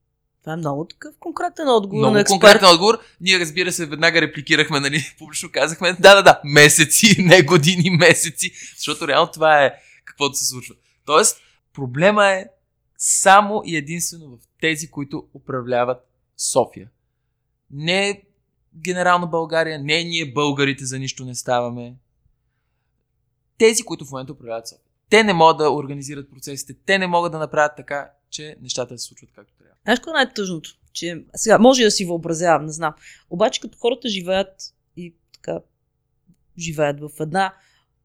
[0.45, 2.41] Това е много такъв конкретен отговор много на експерт.
[2.41, 2.99] конкретен отговор.
[3.21, 8.53] Ние, разбира се, веднага репликирахме, нали, публично казахме, да, да, да, месеци, не години, месеци,
[8.77, 9.75] защото реално това е
[10.05, 10.75] каквото се случва.
[11.07, 11.41] Тоест,
[11.75, 12.47] проблема е
[12.99, 15.99] само и единствено в тези, които управляват
[16.37, 16.91] София.
[17.71, 18.23] Не
[18.77, 21.95] генерално България, не ние българите за нищо не ставаме.
[23.59, 24.85] Тези, които в момента управляват София.
[25.11, 29.07] Те не могат да организират процесите, те не могат да направят така, че нещата се
[29.07, 29.75] случват както трябва.
[29.85, 30.79] Знаеш какво е най-тъжното?
[30.93, 32.95] Че, сега, може да си въобразявам, не знам.
[33.31, 35.61] Обаче, като хората живеят и така,
[36.59, 37.55] живеят в една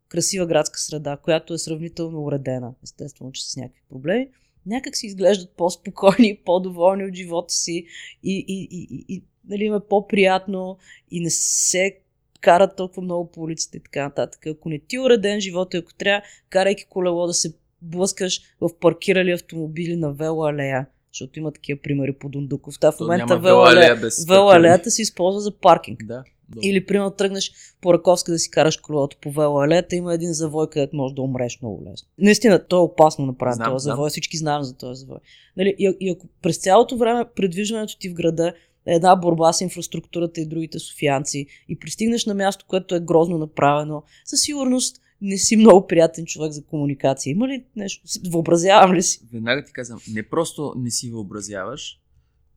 [0.08, 4.30] красива градска среда, която е сравнително уредена, естествено, че с някакви проблеми,
[4.66, 7.86] някак си изглеждат по-спокойни, по-доволни от живота си
[8.24, 10.78] и, и, и, и, нали, им е по-приятно
[11.12, 12.00] и не се
[12.42, 14.48] карат толкова много по улиците и така нататък.
[14.48, 19.32] Ако не ти е уреден живота, ако трябва, карайки колело да се блъскаш в паркирали
[19.32, 22.80] автомобили на Вела алея, защото има такива примери по Дундуков.
[22.80, 26.00] Та в момента Вела, алея, Вела алеята се използва за паркинг.
[26.04, 26.24] Да.
[26.50, 26.68] Добре.
[26.68, 27.52] Или, примерно, тръгнеш
[27.82, 31.22] по Раковска да си караш колелото по Вела алеята, има един завой, където можеш да
[31.22, 32.08] умреш много лесно.
[32.18, 35.18] Наистина, то е опасно направен този завой, всички знаем за този завой.
[35.58, 38.54] Нали, и, и ако през цялото време предвижването ти в града
[38.86, 43.38] е една борба с инфраструктурата и другите софианци и пристигнеш на място, което е грозно
[43.38, 47.32] направено, със сигурност не си много приятен човек за комуникация.
[47.32, 48.04] Има ли нещо?
[48.30, 49.22] Въобразявам ли си?
[49.34, 52.00] Веднага ти казвам, не просто не си въобразяваш,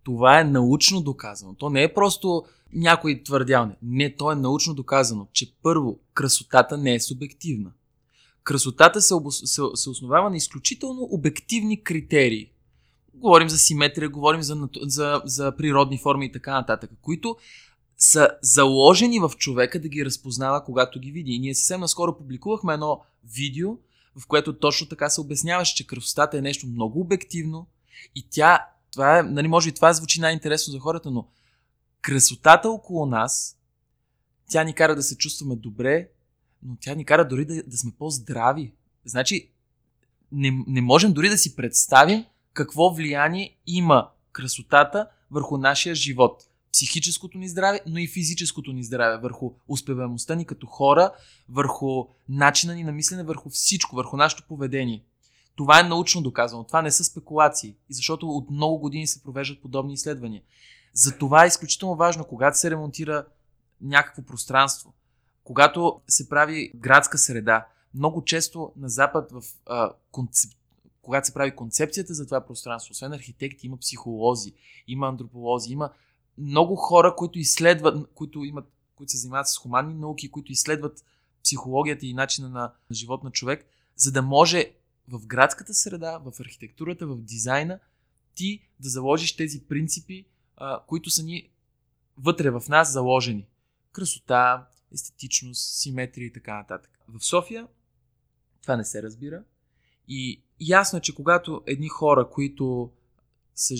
[0.03, 1.55] това е научно доказано.
[1.55, 3.71] То не е просто някой твърдял.
[3.83, 7.73] Не, то е научно доказано, че първо, красотата не е субективна.
[8.45, 9.43] Красотата се, обос...
[9.45, 12.51] се, се основава на изключително обективни критерии.
[13.15, 17.37] Говорим за симетрия, говорим за, за, за природни форми и така нататък, които
[18.03, 21.32] са заложени в човека да ги разпознава, когато ги види.
[21.32, 23.76] И ние съвсем наскоро публикувахме едно видео,
[24.16, 27.66] в което точно така се обясняваше, че красотата е нещо много обективно
[28.14, 31.28] и тя, това е, нали, може и това звучи най-интересно за хората, но
[32.00, 33.59] красотата около нас,
[34.50, 36.09] тя ни кара да се чувстваме добре,
[36.62, 38.72] но тя ни кара дори да, да сме по-здрави.
[39.05, 39.50] Значи,
[40.32, 47.39] не, не можем дори да си представим какво влияние има красотата върху нашия живот психическото
[47.39, 51.12] ни здраве, но и физическото ни здраве, върху успеваемостта ни като хора,
[51.49, 55.03] върху начина ни на мислене, върху всичко, върху нашето поведение.
[55.57, 56.64] Това е научно доказано.
[56.64, 57.75] Това не са спекулации.
[57.91, 60.43] Защото от много години се провеждат подобни изследвания.
[60.95, 63.27] За това е изключително важно, когато се ремонтира
[63.81, 64.95] някакво пространство,
[65.45, 70.53] когато се прави градска среда, много често на Запад, в, а, концеп...
[71.03, 74.53] когато се прави концепцията за това пространство, освен архитекти, има психолози,
[74.87, 75.91] има антрополози, има
[76.39, 81.05] много хора, които изследват, които, имат, които се занимават с хуманни науки, които изследват
[81.45, 83.66] психологията и начина на живот на човек,
[83.97, 84.72] за да може
[85.09, 87.80] в градската среда, в архитектурата, в дизайна,
[88.35, 90.26] ти да заложиш тези принципи,
[90.57, 91.51] а, които са ни
[92.18, 93.47] вътре в нас заложени.
[93.93, 96.99] Красота, естетичност, симетрия и така нататък.
[97.09, 97.68] В София
[98.62, 99.43] това не се разбира.
[100.09, 102.93] И ясно е, че когато едни хора, които
[103.55, 103.74] са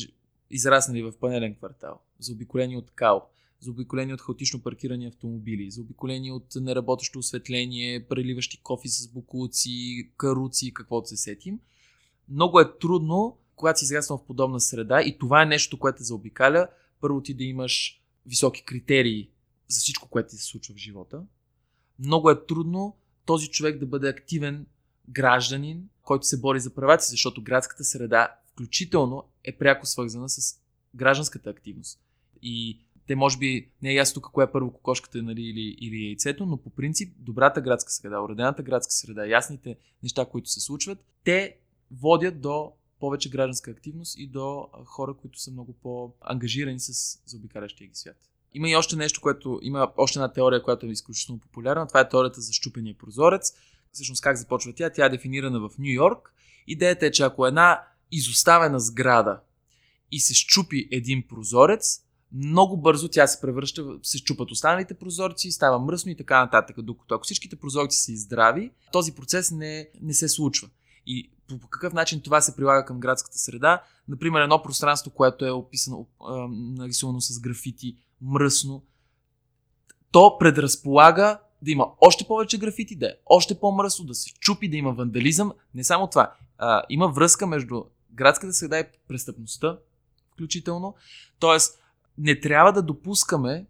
[0.51, 3.29] израснали в панелен квартал, заобиколени от кал,
[3.61, 11.09] заобиколени от хаотично паркирани автомобили, заобиколени от неработещо осветление, преливащи кофи с букуци, каруци, каквото
[11.09, 11.61] се сетим,
[12.29, 16.69] много е трудно, когато си израснал в подобна среда и това е нещо, което заобикаля,
[17.01, 19.31] първо ти да имаш високи критерии
[19.69, 21.23] за всичко, което ти се случва в живота.
[21.99, 22.97] Много е трудно
[23.27, 24.67] този човек да бъде активен
[25.09, 30.61] гражданин, който се бори за правата си, защото градската среда включително е пряко свързана с
[30.95, 32.01] гражданската активност.
[32.43, 36.07] И те може би не е ясно тук кое е първо кокошката нали, или, или
[36.07, 40.99] яйцето, но по принцип добрата градска среда, уредената градска среда, ясните неща, които се случват,
[41.25, 41.57] те
[41.91, 47.95] водят до повече гражданска активност и до хора, които са много по-ангажирани с заобикалящия ги
[47.95, 48.17] свят.
[48.55, 51.87] Има и още нещо, което има още една теория, която е изключително популярна.
[51.87, 53.53] Това е теорията за щупения прозорец.
[53.93, 54.91] Всъщност как започва тя?
[54.91, 56.35] Тя е дефинирана в Нью Йорк.
[56.67, 57.81] Идеята е, че ако една
[58.13, 59.41] изоставена сграда
[60.11, 62.05] и се щупи един прозорец,
[62.35, 66.77] много бързо тя се превръща, се щупат останалите прозорци, става мръсно и така нататък.
[66.83, 70.69] Докато ако всичките прозорци са здрави, този процес не, не се случва.
[71.07, 73.83] И по какъв начин това се прилага към градската среда?
[74.09, 76.07] Например, едно пространство, което е описано,
[76.51, 78.83] нарисувано с графити, мръсно,
[80.11, 84.77] то предразполага да има още повече графити, да е още по-мръсно, да се чупи, да
[84.77, 85.53] има вандализъм.
[85.75, 86.35] Не само това.
[86.59, 89.79] А, има връзка между градската среда и престъпността,
[90.33, 90.95] включително.
[91.39, 91.82] Тоест,
[92.23, 93.67] не трябва да допускаме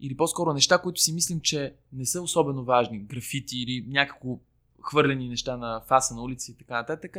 [0.00, 4.38] или по-скоро неща, които си мислим, че не са особено важни, графити или някакво
[4.82, 7.16] хвърлени неща на фаса на улица и така нататък,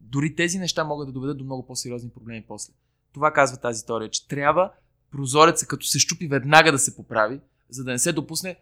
[0.00, 2.72] дори тези неща могат да доведат до много по-сериозни проблеми после.
[3.12, 4.72] Това казва тази теория, че трябва
[5.10, 8.56] прозореца, като се щупи, веднага да се поправи, за да не се допусне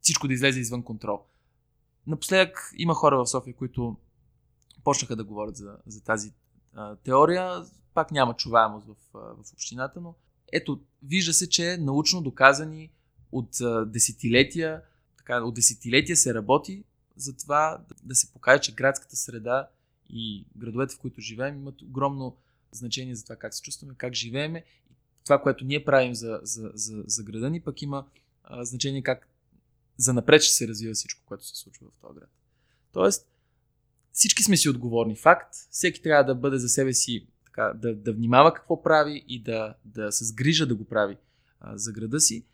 [0.00, 1.22] всичко да излезе извън контрол.
[2.06, 3.96] Напоследък има хора в София, които
[4.84, 6.32] почнаха да говорят за, за тази
[6.74, 7.64] а, теория.
[7.94, 10.14] Пак няма чуваемост в, в общината, но
[10.52, 12.90] ето, вижда се, че научно доказани
[13.32, 13.48] от
[13.86, 14.82] десетилетия,
[15.18, 16.84] така, от десетилетия се работи
[17.16, 19.68] за това да, се покаже, че градската среда
[20.10, 22.36] и градовете, в които живеем, имат огромно
[22.72, 24.64] значение за това как се чувстваме, как живееме.
[25.24, 28.06] Това, което ние правим за, за, за, за града ни, пък има
[28.44, 29.28] а, значение как
[29.96, 32.30] за напред ще се развива всичко, което се случва в този град.
[32.92, 33.28] Тоест,
[34.12, 35.16] всички сме си отговорни.
[35.16, 35.54] Факт.
[35.70, 37.26] Всеки трябва да бъде за себе си,
[37.56, 41.16] така, да, да внимава какво прави и да, да се сгрижа да го прави
[41.60, 42.44] а, за града си,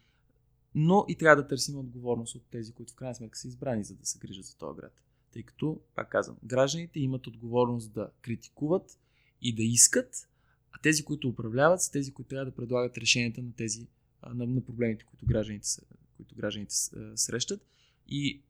[0.74, 3.94] но и трябва да търсим отговорност от тези, които в крайна сметка са избрани, за
[3.94, 4.92] да се грижат за този град.
[5.32, 8.98] Тъй като, пак казвам, гражданите имат отговорност да критикуват
[9.42, 10.28] и да искат,
[10.72, 13.86] а тези, които управляват, са тези, които трябва да предлагат решенията на тези
[14.34, 15.68] на, на проблемите, които гражданите,
[16.16, 16.74] които гражданите
[17.14, 17.66] срещат.
[18.08, 18.42] И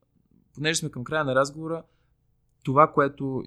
[0.53, 1.83] понеже сме към края на разговора,
[2.63, 3.43] това, което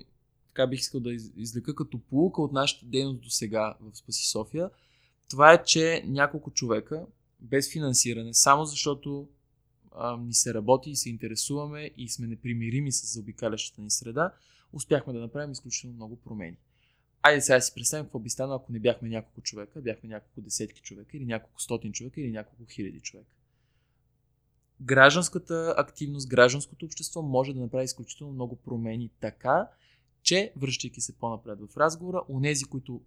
[0.56, 4.70] така бих искал да извлека като полука от нашата дейност до сега в Спаси София,
[5.30, 7.06] това е, че няколко човека,
[7.40, 9.28] без финансиране, само защото
[9.94, 14.32] а, ни се работи и се интересуваме и сме непримирими с заобикалящата ни среда,
[14.72, 16.56] успяхме да направим изключително много промени.
[17.22, 20.80] Айде сега си представим какво би станало, ако не бяхме няколко човека, бяхме няколко десетки
[20.80, 23.30] човека или няколко стотин човека или няколко хиляди човека.
[24.80, 29.68] Гражданската активност, гражданското общество може да направи изключително много промени така,
[30.26, 33.00] че, връщайки се по-напред в разговора, нези, които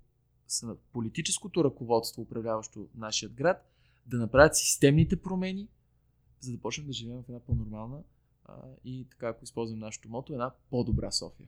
[0.47, 3.71] са на политическото ръководство, управляващо нашия град,
[4.05, 5.67] да направят системните промени,
[6.39, 8.03] за да почнем да живеем в една по-нормална
[8.45, 8.53] а,
[8.85, 11.47] и така, ако използвам нашото мото, една по-добра София.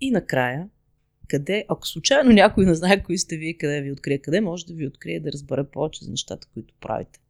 [0.00, 0.68] И накрая,
[1.28, 4.74] къде, ако случайно някой не знае кои сте вие, къде ви открие, къде може да
[4.74, 7.20] ви открие да разбере повече за нещата, които правите?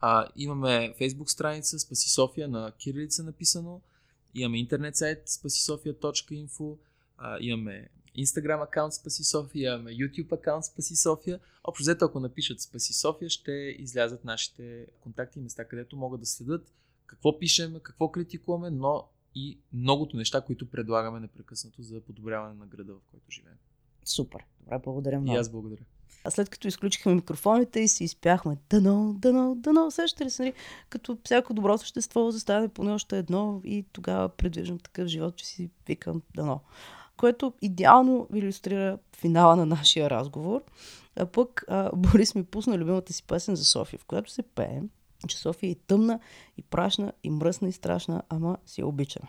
[0.00, 3.80] А, имаме фейсбук страница Спаси София на кирилица написано,
[4.34, 6.78] имаме интернет сайт spasisofia.info,
[7.16, 11.40] а, имаме Instagram аккаунт Спаси София, имаме YouTube аккаунт Спаси София.
[11.64, 16.26] Общо взето, ако напишат Спаси София, ще излязат нашите контакти и места, където могат да
[16.26, 16.72] следят
[17.06, 22.94] какво пишем, какво критикуваме, но и многото неща, които предлагаме непрекъснато за подобряване на града,
[22.94, 23.58] в който живеем.
[24.04, 24.44] Супер.
[24.60, 25.36] Добре, благодаря много.
[25.36, 25.84] И аз благодаря.
[26.24, 30.52] А след като изключихме микрофоните и си изпяхме дано, дано, дано, сещате ли се, нали?
[30.88, 35.70] като всяко добро същество застане поне още едно и тогава предвиждам такъв живот, че си
[35.86, 36.60] викам дано.
[37.16, 40.62] Което идеално иллюстрира финала на нашия разговор.
[41.16, 44.80] А пък а, Борис ми пусна любимата си песен за София, в която се пее,
[45.28, 46.20] че София е тъмна,
[46.58, 49.28] и прашна, и мръсна, и страшна, ама си е обичана.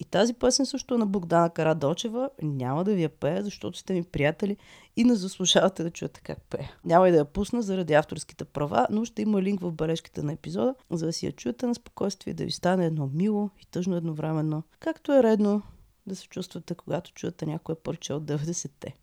[0.00, 2.30] И тази песен също е на Богдана Карадочева.
[2.42, 4.56] Няма да ви я пея, защото сте ми приятели
[4.96, 6.72] и не заслужавате да чуете как пея.
[6.84, 10.32] Няма и да я пусна заради авторските права, но ще има линк в бележките на
[10.32, 13.96] епизода, за да си я чуете на спокойствие, да ви стане едно мило и тъжно
[13.96, 15.62] едновременно, както е редно
[16.06, 18.94] да се чувствате, когато чуете някое парче от 90-те.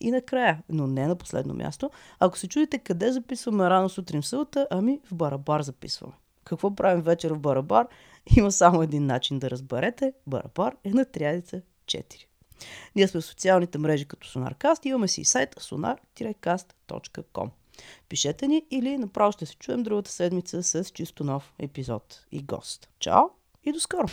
[0.00, 4.26] И накрая, но не на последно място, ако се чудите къде записваме рано сутрин в
[4.26, 6.12] сълта, ами в Барабар записваме.
[6.44, 7.86] Какво правим вечер в Барабар?
[8.36, 10.12] Има само един начин да разберете.
[10.26, 12.24] Барабар е на трядица 4.
[12.96, 17.50] Ние сме в социалните мрежи като SonarCast и имаме си сайт sonar-cast.com.
[18.08, 22.88] Пишете ни или направо ще се чуем другата седмица с чисто нов епизод и гост.
[22.98, 23.22] Чао
[23.64, 24.06] и до скоро!